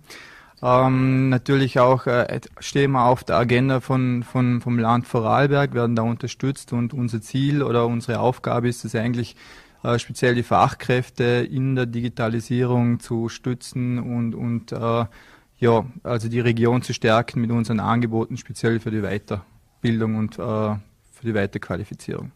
Ähm, 0.61 1.29
natürlich 1.29 1.79
auch 1.79 2.05
äh, 2.05 2.39
stehen 2.59 2.91
wir 2.91 3.05
auf 3.05 3.23
der 3.23 3.37
Agenda 3.37 3.79
von, 3.79 4.23
von, 4.23 4.61
vom 4.61 4.77
Land 4.77 5.07
Vorarlberg, 5.07 5.73
werden 5.73 5.95
da 5.95 6.03
unterstützt 6.03 6.71
und 6.73 6.93
unser 6.93 7.21
Ziel 7.21 7.63
oder 7.63 7.87
unsere 7.87 8.19
Aufgabe 8.19 8.67
ist 8.67 8.85
es 8.85 8.93
eigentlich, 8.95 9.35
äh, 9.83 9.97
speziell 9.99 10.35
die 10.35 10.43
Fachkräfte 10.43 11.47
in 11.49 11.75
der 11.75 11.85
Digitalisierung 11.85 12.99
zu 12.99 13.29
stützen 13.29 13.99
und, 13.99 14.35
und 14.35 14.73
äh, 14.73 15.05
ja, 15.59 15.85
also 16.03 16.29
die 16.29 16.39
Region 16.39 16.81
zu 16.81 16.93
stärken 16.93 17.41
mit 17.41 17.51
unseren 17.51 17.79
Angeboten, 17.79 18.37
speziell 18.37 18.79
für 18.79 18.91
die 18.91 19.01
Weiterbildung 19.01 20.15
und 20.15 20.39
äh, 20.39 20.41
für 20.41 21.25
die 21.25 21.33
Weiterqualifizierung. 21.33 22.31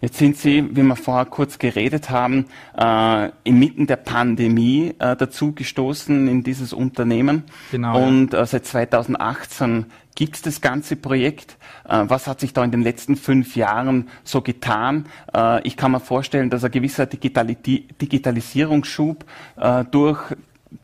Jetzt 0.00 0.18
sind 0.18 0.36
Sie, 0.36 0.76
wie 0.76 0.82
wir 0.82 0.96
vorher 0.96 1.24
kurz 1.24 1.58
geredet 1.58 2.10
haben, 2.10 2.46
äh, 2.78 3.30
inmitten 3.42 3.86
der 3.86 3.96
Pandemie 3.96 4.94
äh, 4.98 5.16
dazu 5.16 5.52
gestoßen 5.52 6.28
in 6.28 6.42
dieses 6.42 6.72
Unternehmen. 6.72 7.44
Genau. 7.70 8.06
Und 8.06 8.34
äh, 8.34 8.44
seit 8.46 8.66
2018 8.66 9.86
gibt 10.14 10.36
es 10.36 10.42
das 10.42 10.60
ganze 10.60 10.96
Projekt. 10.96 11.56
Äh, 11.88 12.04
was 12.06 12.26
hat 12.26 12.40
sich 12.40 12.52
da 12.52 12.62
in 12.64 12.70
den 12.70 12.82
letzten 12.82 13.16
fünf 13.16 13.56
Jahren 13.56 14.08
so 14.24 14.42
getan? 14.42 15.06
Äh, 15.34 15.66
ich 15.66 15.76
kann 15.76 15.92
mir 15.92 16.00
vorstellen, 16.00 16.50
dass 16.50 16.64
ein 16.64 16.70
gewisser 16.70 17.06
Digitali 17.06 17.56
Digitalisierungsschub 17.56 19.24
äh, 19.56 19.84
durch 19.90 20.34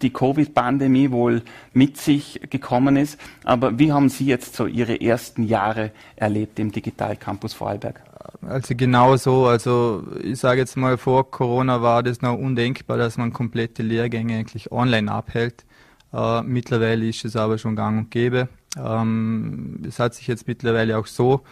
die 0.03 0.13
Covid-Pandemie 0.13 1.11
wohl 1.11 1.43
mit 1.73 1.97
sich 1.97 2.41
gekommen 2.51 2.97
ist. 2.97 3.19
Aber 3.45 3.79
wie 3.79 3.93
haben 3.93 4.09
Sie 4.09 4.27
jetzt 4.27 4.55
so 4.55 4.67
Ihre 4.67 5.01
ersten 5.01 5.45
Jahre 5.45 5.93
erlebt 6.17 6.59
im 6.59 6.73
Digital 6.73 7.17
Campus 7.17 7.55
Vorarlberg? 7.55 8.03
Also 8.43 8.75
genau 8.77 9.17
so. 9.17 9.47
Also 9.47 10.05
ich 10.23 10.39
sage 10.39 10.61
jetzt 10.61 10.77
mal, 10.77 10.99
vor 10.99 11.31
Corona 11.31 11.83
war 11.83 12.03
das 12.03 12.23
noch 12.23 12.37
undenkbar, 12.37 12.97
dass 12.97 13.17
man 13.17 13.33
komplette 13.33 13.83
Lehrgänge 13.83 14.39
eigentlich 14.39 14.73
online 14.73 15.11
abhält. 15.11 15.65
Äh, 16.13 16.43
mittlerweile 16.43 17.09
ist 17.09 17.25
es 17.25 17.37
aber 17.37 17.59
schon 17.59 17.77
gang 17.77 17.99
und 17.99 18.11
gäbe. 18.11 18.49
Ähm, 18.77 19.83
es 19.87 19.99
hat 19.99 20.15
sich 20.15 20.27
jetzt 20.27 20.47
mittlerweile 20.49 20.99
auch 20.99 21.07
so 21.07 21.43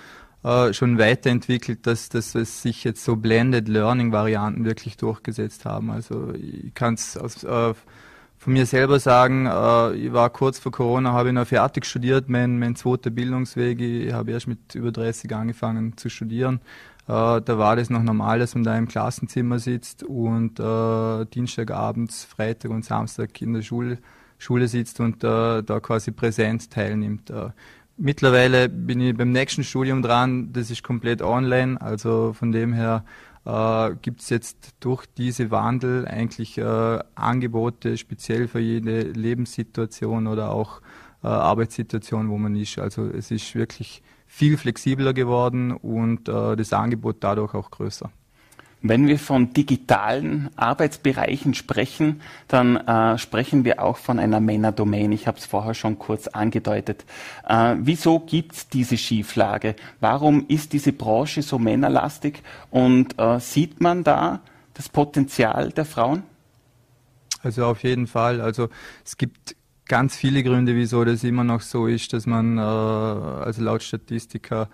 äh, 0.45 0.73
schon 0.73 0.99
weiterentwickelt, 0.99 1.87
dass, 1.87 2.09
dass 2.09 2.35
es 2.35 2.63
sich 2.63 2.85
jetzt 2.85 3.05
so 3.05 3.17
Blended 3.17 3.69
Learning 3.69 4.13
Varianten 4.13 4.65
wirklich 4.65 4.97
durchgesetzt 4.97 5.65
haben. 5.65 5.91
Also 5.91 6.33
ich 6.35 6.75
kann 6.75 6.95
es 6.95 7.17
äh, 7.17 7.75
von 8.39 8.53
mir 8.53 8.67
selber 8.67 9.01
sagen, 9.01 9.47
äh, 9.47 9.93
ich 9.95 10.13
war 10.13 10.31
kurz 10.31 10.59
vor 10.59 10.71
Corona, 10.73 11.13
habe 11.13 11.29
ich 11.29 11.35
noch 11.35 11.47
fertig 11.47 11.85
studiert, 11.85 12.29
mein, 12.29 12.59
mein 12.59 12.77
zweiter 12.77 13.11
Bildungsweg. 13.11 13.81
Ich 13.81 14.13
habe 14.13 14.31
erst 14.31 14.47
mit 14.47 14.75
über 14.75 14.93
30 14.93 15.35
angefangen 15.35 15.97
zu 15.97 16.09
studieren. 16.09 16.61
Äh, 17.09 17.41
da 17.41 17.59
war 17.59 17.75
das 17.75 17.91
noch 17.91 18.03
normal, 18.03 18.39
dass 18.39 18.55
man 18.55 18.63
da 18.63 18.79
im 18.79 18.87
Klassenzimmer 18.87 19.59
sitzt 19.59 20.05
und 20.05 20.61
äh, 20.61 21.27
Dienstagabends, 21.27 22.25
Freitag 22.25 22.71
und 22.71 22.85
Samstag 22.85 23.43
in 23.43 23.55
der 23.55 23.63
Schule, 23.63 23.99
Schule 24.39 24.69
sitzt 24.69 25.01
und 25.01 25.25
äh, 25.25 25.63
da 25.63 25.81
quasi 25.81 26.13
präsent 26.13 26.71
teilnimmt. 26.71 27.31
Äh, 27.31 27.51
mittlerweile 27.97 28.69
bin 28.69 29.01
ich 29.01 29.17
beim 29.17 29.33
nächsten 29.33 29.65
Studium 29.65 30.01
dran, 30.01 30.53
das 30.53 30.71
ist 30.71 30.85
komplett 30.85 31.23
online, 31.23 31.81
also 31.81 32.35
von 32.35 32.53
dem 32.53 32.73
her 32.73 33.05
äh, 33.49 33.97
gibt 34.03 34.21
es 34.21 34.29
jetzt 34.29 34.75
durch 34.81 35.07
diese 35.07 35.51
Wandel 35.51 36.07
eigentlich 36.07 36.59
äh, 36.59 36.99
Angebote 37.15 37.97
speziell 37.97 38.47
für 38.47 38.61
jede 38.61 39.01
Lebenssituation 39.01 40.27
oder 40.27 40.51
auch 40.51 40.83
äh, 41.25 41.29
Arbeitssituation, 41.29 42.29
wo 42.29 42.37
man 42.37 42.55
ist. 42.55 42.79
Also 42.79 43.07
es 43.07 43.31
ist 43.31 43.55
wirklich 43.55 44.03
viel 44.27 44.59
flexibler 44.59 45.15
geworden 45.15 45.73
und 45.73 46.29
äh, 46.29 46.57
das 46.57 46.75
Angebot 46.75 47.17
dadurch 47.21 47.55
auch 47.55 47.71
größer. 47.71 48.11
Wenn 48.81 49.07
wir 49.07 49.19
von 49.19 49.53
digitalen 49.53 50.51
Arbeitsbereichen 50.57 51.55
sprechen, 51.55 52.21
dann 52.47 52.77
äh, 52.77 53.19
sprechen 53.19 53.65
wir 53.65 53.83
auch 53.83 53.97
von 53.97 54.19
einer 54.19 54.41
Männerdomain. 54.41 55.13
Ich 55.13 55.27
habe 55.27 55.39
es 55.39 55.47
vorher 55.47 55.75
schon 55.75 55.99
kurz 55.99 56.29
angedeutet. 56.29 57.05
Äh, 57.49 57.75
wieso 57.79 58.21
gibt 58.21 58.53
es 58.53 58.69
diese 58.69 58.97
Schieflage? 58.97 59.75
Warum 60.01 60.47
ist 60.49 60.73
diese 60.73 60.93
Branche 60.93 61.43
so 61.43 61.59
männerlastig? 61.59 62.43
Und 62.71 63.19
äh, 63.19 63.41
sieht 63.41 63.81
man 63.81 64.05
da 64.05 64.41
das 64.75 64.89
Potenzial 64.89 65.71
der 65.71 65.85
Frauen? 65.85 66.23
Also 67.43 67.67
auf 67.67 67.83
jeden 67.83 68.07
Fall. 68.07 68.41
Also 68.41 68.69
es 69.05 69.17
gibt 69.17 69.57
ganz 69.89 70.17
viele 70.17 70.43
Gründe, 70.43 70.77
wieso 70.77 71.05
das 71.05 71.25
immer 71.25 71.45
noch 71.45 71.63
so 71.63 71.87
ist, 71.87 72.13
dass 72.13 72.27
man, 72.27 72.59
äh, 72.59 72.61
also 72.61 73.63
laut 73.63 73.83
Statistiker, 73.83 74.69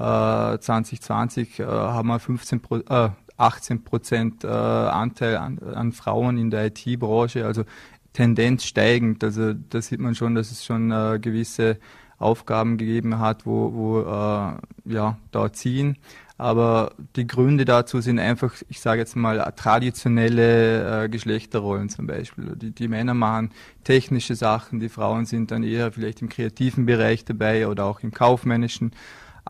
2020 0.00 1.58
äh, 1.58 1.62
äh, 1.62 1.66
haben 1.66 2.08
wir 2.08 2.18
15 2.18 2.60
Pro, 2.60 2.76
äh, 2.78 3.10
18 3.40 3.84
Prozent 3.84 4.44
äh, 4.44 4.48
Anteil 4.48 5.36
an, 5.36 5.58
an, 5.58 5.92
Frauen 5.92 6.38
in 6.38 6.50
der 6.50 6.66
IT-Branche, 6.66 7.46
also 7.46 7.64
Tendenz 8.12 8.64
steigend. 8.64 9.24
Also 9.24 9.54
da 9.54 9.80
sieht 9.80 10.00
man 10.00 10.14
schon, 10.14 10.34
dass 10.34 10.50
es 10.50 10.64
schon 10.64 10.90
äh, 10.90 11.18
gewisse 11.20 11.78
Aufgaben 12.18 12.76
gegeben 12.76 13.18
hat, 13.18 13.46
wo, 13.46 13.72
wo 13.72 14.00
äh, 14.00 14.92
ja, 14.92 15.18
da 15.30 15.52
ziehen. 15.52 15.96
Aber 16.36 16.92
die 17.16 17.26
Gründe 17.26 17.66
dazu 17.66 18.00
sind 18.00 18.18
einfach, 18.18 18.54
ich 18.70 18.80
sage 18.80 19.00
jetzt 19.00 19.14
mal, 19.14 19.52
traditionelle 19.56 21.04
äh, 21.04 21.08
Geschlechterrollen 21.10 21.90
zum 21.90 22.06
Beispiel. 22.06 22.56
Die, 22.56 22.70
die 22.70 22.88
Männer 22.88 23.12
machen 23.12 23.50
technische 23.84 24.34
Sachen, 24.34 24.80
die 24.80 24.88
Frauen 24.88 25.26
sind 25.26 25.50
dann 25.50 25.62
eher 25.62 25.92
vielleicht 25.92 26.22
im 26.22 26.30
kreativen 26.30 26.86
Bereich 26.86 27.26
dabei 27.26 27.68
oder 27.68 27.84
auch 27.84 28.00
im 28.00 28.10
kaufmännischen 28.10 28.92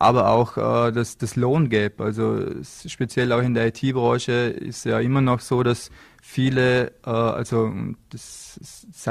aber 0.01 0.29
auch 0.29 0.57
äh, 0.57 0.91
das, 0.91 1.17
das 1.17 1.35
Lohngap. 1.35 2.01
Also 2.01 2.45
speziell 2.63 3.31
auch 3.31 3.41
in 3.41 3.53
der 3.53 3.67
IT-Branche 3.67 4.31
ist 4.31 4.85
ja 4.85 4.99
immer 4.99 5.21
noch 5.21 5.39
so, 5.39 5.63
dass 5.63 5.91
viele, 6.21 6.91
äh, 7.05 7.09
also 7.09 7.71
das 8.09 8.59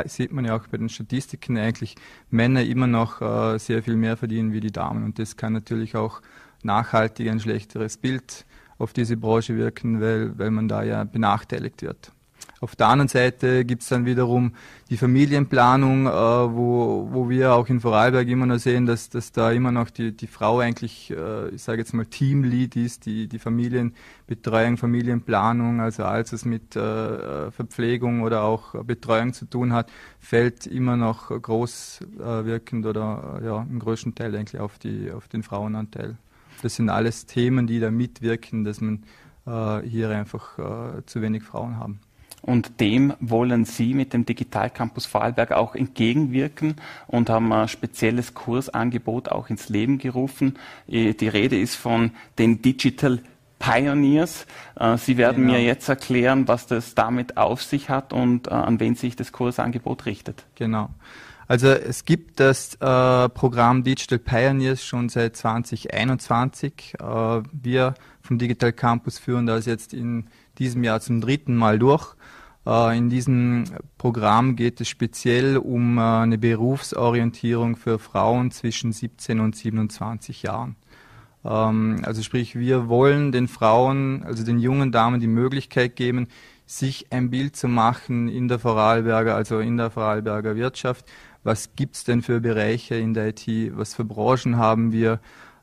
sieht 0.06 0.32
man 0.32 0.44
ja 0.44 0.56
auch 0.56 0.66
bei 0.66 0.78
den 0.78 0.88
Statistiken 0.88 1.56
eigentlich, 1.56 1.94
Männer 2.28 2.64
immer 2.64 2.86
noch 2.86 3.20
äh, 3.20 3.58
sehr 3.58 3.82
viel 3.82 3.96
mehr 3.96 4.16
verdienen 4.16 4.52
wie 4.52 4.60
die 4.60 4.72
Damen. 4.72 5.04
Und 5.04 5.18
das 5.18 5.36
kann 5.36 5.52
natürlich 5.52 5.96
auch 5.96 6.20
nachhaltig 6.62 7.28
ein 7.28 7.40
schlechteres 7.40 7.96
Bild 7.96 8.44
auf 8.78 8.92
diese 8.92 9.16
Branche 9.16 9.56
wirken, 9.56 10.00
weil, 10.00 10.38
weil 10.38 10.50
man 10.50 10.68
da 10.68 10.82
ja 10.82 11.04
benachteiligt 11.04 11.82
wird. 11.82 12.12
Auf 12.62 12.76
der 12.76 12.88
anderen 12.88 13.08
Seite 13.08 13.64
gibt 13.64 13.80
es 13.80 13.88
dann 13.88 14.04
wiederum 14.04 14.52
die 14.90 14.98
Familienplanung, 14.98 16.06
äh, 16.06 16.10
wo, 16.10 17.08
wo 17.10 17.30
wir 17.30 17.54
auch 17.54 17.66
in 17.70 17.80
Vorarlberg 17.80 18.28
immer 18.28 18.44
noch 18.44 18.58
sehen, 18.58 18.84
dass, 18.84 19.08
dass 19.08 19.32
da 19.32 19.50
immer 19.50 19.72
noch 19.72 19.88
die, 19.88 20.14
die 20.14 20.26
Frau 20.26 20.58
eigentlich, 20.58 21.10
äh, 21.10 21.48
ich 21.48 21.62
sage 21.62 21.78
jetzt 21.78 21.94
mal 21.94 22.04
Teamlead 22.04 22.76
ist, 22.76 23.06
die, 23.06 23.28
die 23.28 23.38
Familienbetreuung, 23.38 24.76
Familienplanung, 24.76 25.80
also 25.80 26.04
alles, 26.04 26.34
was 26.34 26.44
mit 26.44 26.76
äh, 26.76 27.50
Verpflegung 27.50 28.20
oder 28.20 28.42
auch 28.42 28.74
Betreuung 28.84 29.32
zu 29.32 29.46
tun 29.46 29.72
hat, 29.72 29.90
fällt 30.18 30.66
immer 30.66 30.98
noch 30.98 31.30
groß 31.30 32.00
äh, 32.18 32.44
wirkend 32.44 32.84
oder 32.84 33.40
ja, 33.42 33.62
im 33.62 33.78
größten 33.78 34.14
Teil 34.14 34.36
eigentlich 34.36 34.60
auf, 34.60 34.76
die, 34.78 35.10
auf 35.12 35.28
den 35.28 35.42
Frauenanteil. 35.42 36.18
Das 36.60 36.76
sind 36.76 36.90
alles 36.90 37.24
Themen, 37.24 37.66
die 37.66 37.80
da 37.80 37.90
mitwirken, 37.90 38.64
dass 38.64 38.82
man 38.82 39.04
äh, 39.46 39.80
hier 39.88 40.10
einfach 40.10 40.58
äh, 40.58 41.06
zu 41.06 41.22
wenig 41.22 41.42
Frauen 41.42 41.78
haben. 41.78 42.00
Und 42.42 42.80
dem 42.80 43.12
wollen 43.20 43.64
Sie 43.64 43.94
mit 43.94 44.12
dem 44.12 44.24
Digital 44.24 44.70
Campus 44.70 45.06
Vorarlberg 45.06 45.52
auch 45.52 45.74
entgegenwirken 45.74 46.76
und 47.06 47.28
haben 47.28 47.52
ein 47.52 47.68
spezielles 47.68 48.34
Kursangebot 48.34 49.28
auch 49.28 49.50
ins 49.50 49.68
Leben 49.68 49.98
gerufen. 49.98 50.58
Äh, 50.88 51.14
die 51.14 51.28
Rede 51.28 51.58
ist 51.60 51.76
von 51.76 52.12
den 52.38 52.62
Digital 52.62 53.20
Pioneers. 53.58 54.46
Äh, 54.78 54.96
Sie 54.96 55.16
werden 55.16 55.44
genau. 55.44 55.52
mir 55.58 55.62
jetzt 55.62 55.88
erklären, 55.88 56.48
was 56.48 56.66
das 56.66 56.94
damit 56.94 57.36
auf 57.36 57.62
sich 57.62 57.88
hat 57.88 58.12
und 58.12 58.48
äh, 58.48 58.50
an 58.50 58.80
wen 58.80 58.96
sich 58.96 59.14
das 59.14 59.32
Kursangebot 59.32 60.06
richtet. 60.06 60.44
Genau. 60.56 60.90
Also 61.46 61.66
es 61.66 62.04
gibt 62.04 62.38
das 62.38 62.76
äh, 62.76 63.28
Programm 63.28 63.82
Digital 63.82 64.20
Pioneers 64.20 64.84
schon 64.84 65.08
seit 65.08 65.36
2021. 65.36 66.94
Äh, 67.00 67.02
wir 67.52 67.94
vom 68.22 68.38
Digital 68.38 68.72
Campus 68.72 69.18
führen 69.18 69.46
das 69.46 69.66
jetzt 69.66 69.92
in 69.92 70.28
diesem 70.60 70.84
Jahr 70.84 71.00
zum 71.00 71.20
dritten 71.20 71.56
Mal 71.56 71.80
durch. 71.80 72.14
Äh, 72.66 72.96
in 72.96 73.08
diesem 73.08 73.64
Programm 73.98 74.54
geht 74.54 74.80
es 74.80 74.88
speziell 74.88 75.56
um 75.56 75.98
äh, 75.98 76.02
eine 76.02 76.38
Berufsorientierung 76.38 77.76
für 77.76 77.98
Frauen 77.98 78.52
zwischen 78.52 78.92
17 78.92 79.40
und 79.40 79.56
27 79.56 80.42
Jahren. 80.42 80.76
Ähm, 81.44 82.02
also 82.04 82.22
sprich, 82.22 82.56
wir 82.56 82.88
wollen 82.88 83.32
den 83.32 83.48
Frauen, 83.48 84.22
also 84.22 84.44
den 84.44 84.58
jungen 84.58 84.92
Damen 84.92 85.20
die 85.20 85.26
Möglichkeit 85.26 85.96
geben, 85.96 86.28
sich 86.66 87.06
ein 87.10 87.30
Bild 87.30 87.56
zu 87.56 87.66
machen 87.66 88.28
in 88.28 88.46
der 88.46 88.60
Vorarlberger, 88.60 89.34
also 89.34 89.58
in 89.58 89.76
der 89.76 89.90
Vorarlberger 89.90 90.54
Wirtschaft. 90.54 91.06
Was 91.42 91.74
gibt 91.74 91.96
es 91.96 92.04
denn 92.04 92.22
für 92.22 92.40
Bereiche 92.40 92.94
in 92.94 93.14
der 93.14 93.28
IT? 93.28 93.46
Was 93.74 93.94
für 93.94 94.04
Branchen 94.04 94.58
haben 94.58 94.92
wir? 94.92 95.20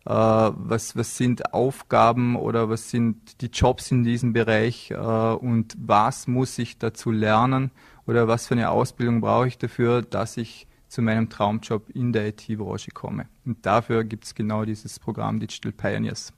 Äh, 0.07 0.09
was, 0.09 0.95
was 0.95 1.17
sind 1.17 1.53
Aufgaben 1.53 2.37
oder 2.37 2.69
was 2.69 2.89
sind 2.89 3.41
die 3.41 3.47
Jobs 3.47 3.91
in 3.91 4.03
diesem 4.03 4.31
Bereich 4.31 4.91
äh, 4.91 4.95
und 4.95 5.75
was 5.77 6.27
muss 6.27 6.57
ich 6.59 6.77
dazu 6.77 7.11
lernen 7.11 7.71
oder 8.05 8.29
was 8.29 8.47
für 8.47 8.53
eine 8.53 8.69
Ausbildung 8.69 9.19
brauche 9.19 9.47
ich 9.49 9.57
dafür, 9.57 10.01
dass 10.01 10.37
ich 10.37 10.65
zu 10.87 11.01
meinem 11.01 11.29
Traumjob 11.29 11.89
in 11.89 12.13
der 12.13 12.27
IT-Branche 12.27 12.91
komme. 12.91 13.27
Und 13.45 13.65
dafür 13.65 14.05
gibt 14.05 14.23
es 14.23 14.33
genau 14.33 14.63
dieses 14.63 14.97
Programm 14.97 15.41
Digital 15.41 15.73
Pioneers. 15.73 16.31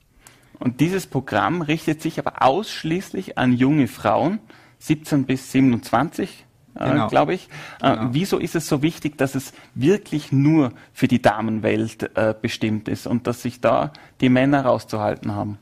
Und 0.58 0.80
dieses 0.80 1.06
Programm 1.06 1.62
richtet 1.62 2.02
sich 2.02 2.18
aber 2.18 2.42
ausschließlich 2.42 3.38
an 3.38 3.52
junge 3.52 3.86
Frauen, 3.86 4.40
17 4.80 5.26
bis 5.26 5.52
27 5.52 6.28
äh, 6.30 6.49
genau. 6.74 7.08
glaube 7.08 7.34
ich. 7.34 7.48
Äh, 7.82 7.96
genau. 7.96 8.08
Wieso 8.12 8.38
ist 8.38 8.54
es 8.54 8.68
so 8.68 8.82
wichtig, 8.82 9.18
dass 9.18 9.34
es 9.34 9.52
wirklich 9.74 10.32
nur 10.32 10.72
für 10.92 11.08
die 11.08 11.22
Damenwelt 11.22 12.16
äh, 12.16 12.34
bestimmt 12.40 12.88
ist 12.88 13.06
und 13.06 13.26
dass 13.26 13.42
sich 13.42 13.60
da 13.60 13.92
die 14.20 14.28
Männer 14.28 14.62
rauszuhalten 14.64 15.34
haben? 15.34 15.58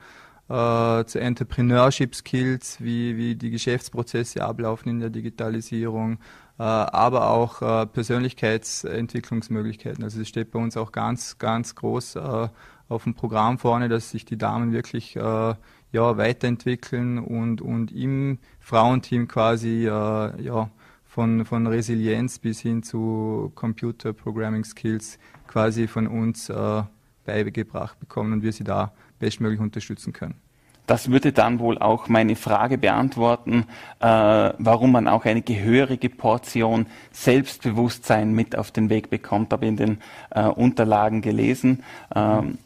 äh, 0.48 1.04
zu 1.04 1.20
Entrepreneurship 1.20 2.14
Skills, 2.14 2.80
wie, 2.80 3.18
wie 3.18 3.34
die 3.34 3.50
Geschäftsprozesse 3.50 4.42
ablaufen 4.42 4.88
in 4.88 5.00
der 5.00 5.10
Digitalisierung, 5.10 6.14
äh, 6.14 6.16
aber 6.62 7.30
auch 7.30 7.62
äh, 7.62 7.86
Persönlichkeitsentwicklungsmöglichkeiten. 7.86 10.02
Also 10.02 10.20
es 10.20 10.28
steht 10.28 10.50
bei 10.50 10.58
uns 10.58 10.76
auch 10.76 10.92
ganz, 10.92 11.38
ganz 11.38 11.76
groß 11.76 12.16
äh, 12.16 12.48
auf 12.88 13.04
dem 13.04 13.14
Programm 13.14 13.58
vorne, 13.58 13.88
dass 13.88 14.10
sich 14.10 14.24
die 14.24 14.38
Damen 14.38 14.72
wirklich 14.72 15.16
äh, 15.16 15.54
ja, 15.92 16.16
weiterentwickeln 16.16 17.18
und, 17.18 17.60
und 17.60 17.92
im 17.92 18.38
Frauenteam 18.60 19.28
quasi 19.28 19.86
äh, 19.86 20.42
ja, 20.42 20.70
von, 21.04 21.44
von 21.44 21.66
Resilienz 21.66 22.38
bis 22.38 22.60
hin 22.60 22.82
zu 22.82 23.52
Computer 23.54 24.12
Programming 24.12 24.64
Skills 24.64 25.18
quasi 25.46 25.86
von 25.86 26.06
uns 26.06 26.48
äh, 26.48 26.82
beigebracht 27.24 27.98
bekommen 28.00 28.34
und 28.34 28.42
wir 28.42 28.52
sie 28.52 28.64
da 28.64 28.92
bestmöglich 29.18 29.60
unterstützen 29.60 30.12
können. 30.12 30.47
Das 30.88 31.10
würde 31.10 31.32
dann 31.32 31.58
wohl 31.58 31.76
auch 31.78 32.08
meine 32.08 32.34
Frage 32.34 32.78
beantworten, 32.78 33.66
äh, 34.00 34.06
warum 34.06 34.92
man 34.92 35.06
auch 35.06 35.26
eine 35.26 35.42
gehörige 35.42 36.08
Portion 36.08 36.86
Selbstbewusstsein 37.12 38.32
mit 38.32 38.56
auf 38.56 38.70
den 38.70 38.88
Weg 38.88 39.10
bekommt. 39.10 39.52
Habe 39.52 39.66
in 39.66 39.76
den 39.76 39.98
äh, 40.30 40.44
Unterlagen 40.44 41.20
gelesen. 41.20 41.84
Ähm, 42.16 42.56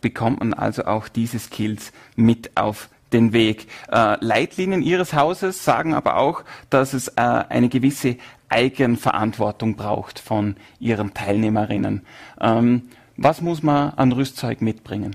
bekommt 0.00 0.40
man 0.40 0.54
also 0.54 0.86
auch 0.86 1.08
diese 1.08 1.38
Skills 1.38 1.92
mit 2.16 2.56
auf 2.56 2.88
den 3.12 3.34
Weg. 3.34 3.66
Äh, 3.92 4.16
Leitlinien 4.24 4.80
Ihres 4.80 5.12
Hauses 5.12 5.62
sagen 5.62 5.92
aber 5.92 6.16
auch, 6.16 6.44
dass 6.70 6.94
es 6.94 7.08
äh, 7.08 7.20
eine 7.20 7.68
gewisse 7.68 8.16
Eigenverantwortung 8.48 9.76
braucht 9.76 10.18
von 10.18 10.56
Ihren 10.80 11.12
Teilnehmerinnen. 11.12 12.06
Ähm, 12.40 12.88
was 13.18 13.42
muss 13.42 13.62
man 13.62 13.90
an 13.96 14.12
Rüstzeug 14.12 14.62
mitbringen? 14.62 15.14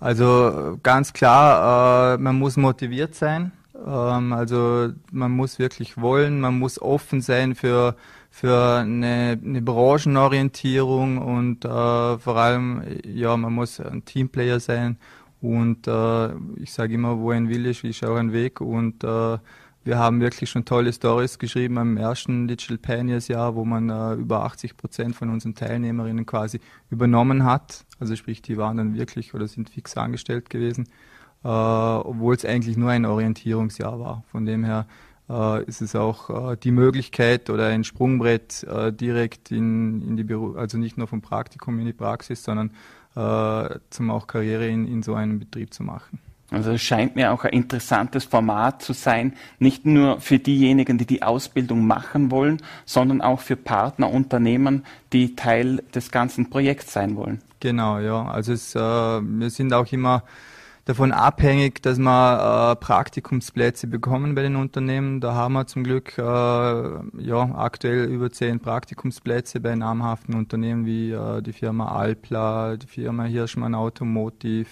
Also 0.00 0.78
ganz 0.82 1.12
klar, 1.12 2.14
äh, 2.14 2.18
man 2.18 2.38
muss 2.38 2.56
motiviert 2.56 3.14
sein. 3.14 3.52
Ähm, 3.86 4.32
also 4.32 4.88
man 5.12 5.30
muss 5.30 5.58
wirklich 5.58 6.00
wollen, 6.00 6.40
man 6.40 6.58
muss 6.58 6.80
offen 6.80 7.20
sein 7.20 7.54
für 7.54 7.96
für 8.32 8.76
eine, 8.78 9.38
eine 9.44 9.60
Branchenorientierung 9.60 11.18
und 11.18 11.64
äh, 11.64 11.68
vor 12.18 12.36
allem 12.36 12.82
ja 13.04 13.36
man 13.36 13.52
muss 13.52 13.80
ein 13.80 14.04
Teamplayer 14.04 14.60
sein 14.60 14.98
und 15.40 15.88
äh, 15.88 16.28
ich 16.56 16.72
sage 16.72 16.94
immer, 16.94 17.18
wo 17.18 17.30
ein 17.32 17.48
Wille 17.48 17.70
ist, 17.70 17.82
ist 17.84 18.04
auch 18.04 18.16
ein 18.16 18.32
Weg 18.32 18.60
und 18.60 19.02
äh, 19.04 19.38
wir 19.82 19.98
haben 19.98 20.20
wirklich 20.20 20.50
schon 20.50 20.64
tolle 20.64 20.92
Stories 20.92 21.38
geschrieben 21.38 21.78
am 21.78 21.96
ersten 21.96 22.46
Digital 22.46 22.78
Pioneers 22.78 23.28
Jahr, 23.28 23.54
wo 23.54 23.64
man 23.64 23.88
äh, 23.88 24.14
über 24.14 24.44
80 24.44 24.76
Prozent 24.76 25.16
von 25.16 25.30
unseren 25.30 25.54
Teilnehmerinnen 25.54 26.26
quasi 26.26 26.60
übernommen 26.90 27.44
hat. 27.44 27.84
Also 27.98 28.14
sprich, 28.14 28.42
die 28.42 28.58
waren 28.58 28.76
dann 28.76 28.94
wirklich 28.94 29.32
oder 29.34 29.48
sind 29.48 29.70
fix 29.70 29.96
angestellt 29.96 30.50
gewesen, 30.50 30.86
äh, 31.44 31.48
obwohl 31.48 32.34
es 32.34 32.44
eigentlich 32.44 32.76
nur 32.76 32.90
ein 32.90 33.06
Orientierungsjahr 33.06 33.98
war. 33.98 34.24
Von 34.30 34.44
dem 34.44 34.64
her 34.64 34.86
äh, 35.30 35.64
ist 35.64 35.80
es 35.80 35.96
auch 35.96 36.52
äh, 36.52 36.56
die 36.56 36.72
Möglichkeit 36.72 37.48
oder 37.48 37.68
ein 37.68 37.84
Sprungbrett 37.84 38.64
äh, 38.64 38.92
direkt 38.92 39.50
in, 39.50 40.02
in 40.02 40.16
die 40.18 40.24
Beru 40.24 40.56
also 40.56 40.76
nicht 40.76 40.98
nur 40.98 41.06
vom 41.06 41.22
Praktikum 41.22 41.78
in 41.78 41.86
die 41.86 41.94
Praxis, 41.94 42.44
sondern 42.44 42.72
äh, 43.16 43.78
zum 43.88 44.10
auch 44.10 44.26
Karriere 44.26 44.68
in, 44.68 44.86
in 44.86 45.02
so 45.02 45.14
einem 45.14 45.38
Betrieb 45.38 45.72
zu 45.72 45.82
machen. 45.84 46.18
Also 46.50 46.72
es 46.72 46.82
scheint 46.82 47.16
mir 47.16 47.32
auch 47.32 47.44
ein 47.44 47.52
interessantes 47.52 48.24
Format 48.24 48.82
zu 48.82 48.92
sein, 48.92 49.34
nicht 49.58 49.86
nur 49.86 50.20
für 50.20 50.38
diejenigen, 50.38 50.98
die 50.98 51.06
die 51.06 51.22
Ausbildung 51.22 51.86
machen 51.86 52.30
wollen, 52.30 52.60
sondern 52.84 53.20
auch 53.20 53.40
für 53.40 53.56
Partnerunternehmen, 53.56 54.84
die 55.12 55.36
Teil 55.36 55.82
des 55.94 56.10
ganzen 56.10 56.50
Projekts 56.50 56.92
sein 56.92 57.16
wollen. 57.16 57.40
Genau, 57.60 57.98
ja. 57.98 58.26
Also 58.26 58.52
es, 58.52 58.74
äh, 58.74 58.78
wir 58.80 59.50
sind 59.50 59.72
auch 59.72 59.90
immer 59.92 60.24
davon 60.90 61.12
abhängig, 61.12 61.82
dass 61.82 61.98
wir 61.98 62.72
äh, 62.72 62.76
Praktikumsplätze 62.76 63.86
bekommen 63.86 64.34
bei 64.34 64.42
den 64.42 64.56
Unternehmen. 64.56 65.20
Da 65.20 65.34
haben 65.34 65.52
wir 65.52 65.66
zum 65.66 65.84
Glück 65.84 66.18
äh, 66.18 66.22
ja, 66.22 67.54
aktuell 67.54 68.06
über 68.06 68.30
zehn 68.30 68.60
Praktikumsplätze 68.60 69.60
bei 69.60 69.76
namhaften 69.76 70.34
Unternehmen 70.34 70.86
wie 70.86 71.12
äh, 71.12 71.42
die 71.42 71.52
Firma 71.52 71.94
Alpla, 71.94 72.76
die 72.76 72.86
Firma 72.86 73.24
Hirschmann 73.24 73.74
Automotive, 73.74 74.68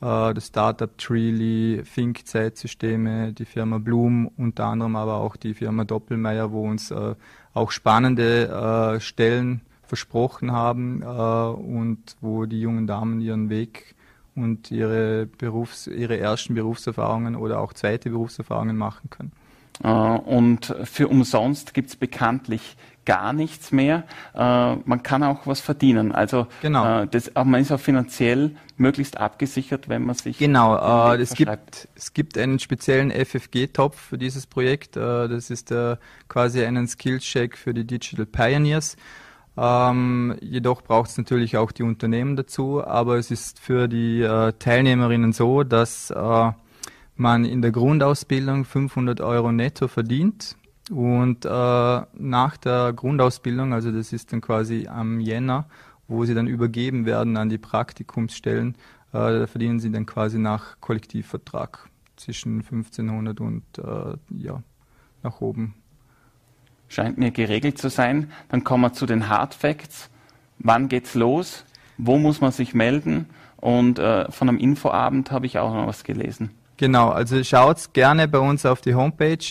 das 0.00 0.46
Startup 0.46 0.96
Treely, 0.96 1.82
Think 1.94 2.26
Zeitsysteme, 2.26 3.32
die 3.32 3.44
Firma 3.44 3.78
Bloom, 3.78 4.30
unter 4.36 4.66
anderem 4.66 4.94
aber 4.96 5.14
auch 5.16 5.36
die 5.36 5.54
Firma 5.54 5.84
Doppelmeier, 5.84 6.52
wo 6.52 6.68
uns 6.68 6.90
äh, 6.90 7.14
auch 7.52 7.70
spannende 7.70 8.96
äh, 8.96 9.00
Stellen 9.00 9.62
versprochen 9.82 10.52
haben 10.52 11.02
und 11.02 12.16
wo 12.20 12.44
die 12.44 12.60
jungen 12.60 12.86
Damen 12.86 13.22
ihren 13.22 13.48
Weg 13.48 13.94
und 14.36 14.70
ihre, 14.70 15.26
Berufs-, 15.26 15.86
ihre 15.86 16.18
ersten 16.18 16.54
Berufserfahrungen 16.54 17.36
oder 17.36 17.58
auch 17.60 17.72
zweite 17.72 18.10
Berufserfahrungen 18.10 18.76
machen 18.76 19.08
können. 19.08 19.32
Und 19.80 20.74
für 20.84 21.08
umsonst 21.08 21.72
gibt 21.72 21.88
es 21.88 21.96
bekanntlich 21.96 22.76
gar 23.08 23.32
nichts 23.32 23.72
mehr. 23.72 24.04
Äh, 24.34 24.76
man 24.84 25.02
kann 25.02 25.22
auch 25.22 25.46
was 25.46 25.60
verdienen. 25.60 26.12
Also 26.12 26.46
genau. 26.60 27.04
äh, 27.04 27.06
das, 27.06 27.32
man 27.34 27.54
ist 27.54 27.72
auch 27.72 27.80
finanziell 27.80 28.54
möglichst 28.76 29.16
abgesichert, 29.16 29.88
wenn 29.88 30.04
man 30.04 30.14
sich. 30.14 30.36
Genau, 30.36 30.76
äh, 31.14 31.18
es, 31.18 31.32
gibt, 31.32 31.88
es 31.94 32.12
gibt 32.12 32.36
einen 32.36 32.58
speziellen 32.58 33.10
FFG-Topf 33.10 33.98
für 33.98 34.18
dieses 34.18 34.46
Projekt. 34.46 34.98
Äh, 34.98 35.26
das 35.26 35.48
ist 35.48 35.70
äh, 35.70 35.96
quasi 36.28 36.62
einen 36.62 36.86
Skills-Check 36.86 37.56
für 37.56 37.72
die 37.72 37.86
Digital 37.86 38.26
Pioneers. 38.26 38.98
Ähm, 39.56 40.36
jedoch 40.42 40.82
braucht 40.82 41.08
es 41.08 41.16
natürlich 41.16 41.56
auch 41.56 41.72
die 41.72 41.84
Unternehmen 41.84 42.36
dazu, 42.36 42.84
aber 42.86 43.16
es 43.16 43.30
ist 43.30 43.58
für 43.58 43.88
die 43.88 44.20
äh, 44.20 44.52
Teilnehmerinnen 44.58 45.32
so, 45.32 45.64
dass 45.64 46.12
man 47.16 47.44
in 47.44 47.62
der 47.62 47.72
Grundausbildung 47.72 48.66
500 48.66 49.22
Euro 49.22 49.50
netto 49.50 49.88
verdient 49.88 50.57
und 50.90 51.44
äh, 51.44 51.48
nach 51.48 52.56
der 52.56 52.92
Grundausbildung, 52.92 53.72
also 53.72 53.92
das 53.92 54.12
ist 54.12 54.32
dann 54.32 54.40
quasi 54.40 54.86
am 54.88 55.20
Jänner, 55.20 55.66
wo 56.06 56.24
sie 56.24 56.34
dann 56.34 56.46
übergeben 56.46 57.04
werden 57.06 57.36
an 57.36 57.48
die 57.48 57.58
Praktikumsstellen, 57.58 58.74
äh, 59.12 59.40
da 59.40 59.46
verdienen 59.46 59.80
sie 59.80 59.90
dann 59.90 60.06
quasi 60.06 60.38
nach 60.38 60.80
Kollektivvertrag 60.80 61.88
zwischen 62.16 62.60
1500 62.60 63.40
und 63.40 63.62
äh, 63.78 64.16
ja, 64.38 64.62
nach 65.22 65.40
oben. 65.40 65.74
scheint 66.88 67.18
mir 67.18 67.30
geregelt 67.30 67.78
zu 67.78 67.90
sein. 67.90 68.30
Dann 68.48 68.64
kommen 68.64 68.82
wir 68.82 68.92
zu 68.92 69.06
den 69.06 69.28
Hard 69.28 69.54
Facts. 69.54 70.10
Wann 70.58 70.88
geht's 70.88 71.14
los? 71.14 71.64
Wo 71.96 72.18
muss 72.18 72.40
man 72.40 72.52
sich 72.52 72.74
melden? 72.74 73.26
Und 73.56 73.98
äh, 73.98 74.30
von 74.30 74.48
einem 74.48 74.58
Infoabend 74.58 75.30
habe 75.30 75.46
ich 75.46 75.58
auch 75.58 75.74
noch 75.74 75.86
was 75.86 76.04
gelesen. 76.04 76.50
Genau, 76.76 77.08
also 77.08 77.42
schaut 77.42 77.92
gerne 77.92 78.28
bei 78.28 78.38
uns 78.38 78.64
auf 78.64 78.80
die 78.80 78.94
Homepage. 78.94 79.44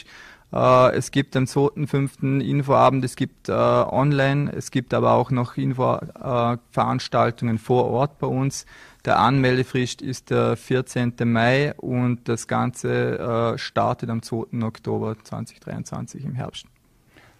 Äh, 0.54 0.96
es 0.96 1.12
gibt 1.12 1.36
am 1.36 1.44
2.5. 1.46 2.42
Infoabend, 2.42 3.06
es 3.06 3.16
gibt 3.16 3.50
äh, 3.50 3.52
online, 3.52 4.52
es 4.54 4.70
gibt 4.72 4.94
aber 4.94 5.14
auch 5.14 5.32
noch 5.32 5.58
Infoveranstaltungen 5.58 7.58
vor 7.58 7.86
Ort 7.86 8.20
bei 8.20 8.28
uns. 8.28 8.68
Der 9.06 9.20
Anmeldefrist 9.20 10.02
ist 10.02 10.30
der 10.30 10.56
14. 10.58 11.14
Mai 11.24 11.74
und 11.76 12.28
das 12.28 12.48
Ganze 12.48 13.54
äh, 13.54 13.58
startet 13.58 14.10
am 14.10 14.22
2. 14.22 14.64
Oktober 14.64 15.16
2023 15.22 16.26
im 16.26 16.36
Herbst. 16.36 16.66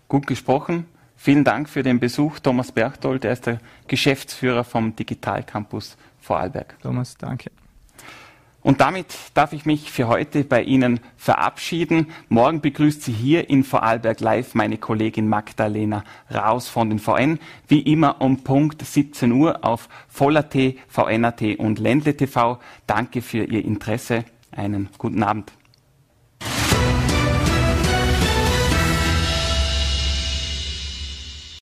Gut 0.08 0.26
gesprochen. 0.28 0.86
Vielen 1.18 1.44
Dank 1.44 1.68
für 1.68 1.84
den 1.84 2.00
Besuch, 2.00 2.40
Thomas 2.40 2.72
Berchtold. 2.72 3.26
Er 3.26 3.34
ist 3.34 3.48
der 3.48 3.60
Geschäftsführer 3.88 4.64
vom 4.64 4.96
Digital 4.96 5.44
Campus 5.44 5.98
Vorarlberg. 6.20 6.78
Thomas, 6.82 7.18
danke. 7.18 7.52
Und 8.68 8.82
damit 8.82 9.16
darf 9.34 9.54
ich 9.54 9.66
mich 9.66 9.94
für 9.94 10.10
heute 10.10 10.44
bei 10.44 10.62
Ihnen 10.62 11.00
verabschieden. 11.16 12.08
Morgen 12.28 12.60
begrüßt 12.60 13.02
Sie 13.02 13.14
hier 13.14 13.50
in 13.50 13.64
Vorarlberg 13.64 14.20
Live 14.20 14.56
meine 14.56 14.78
Kollegin 14.78 15.30
Magdalena 15.30 16.04
Raus 16.30 16.68
von 16.68 16.90
den 16.90 17.00
VN. 17.00 17.40
Wie 17.70 17.80
immer 17.80 18.20
um 18.20 18.44
Punkt 18.44 18.86
17 18.86 19.32
Uhr 19.32 19.64
auf 19.64 19.88
Voller.t, 20.10 20.76
VNAT 20.90 21.60
und 21.60 21.80
Ländle 21.80 22.18
TV. 22.18 22.60
Danke 22.88 23.22
für 23.22 23.46
Ihr 23.46 23.64
Interesse. 23.64 24.26
Einen 24.52 24.90
guten 24.98 25.24
Abend. 25.24 25.54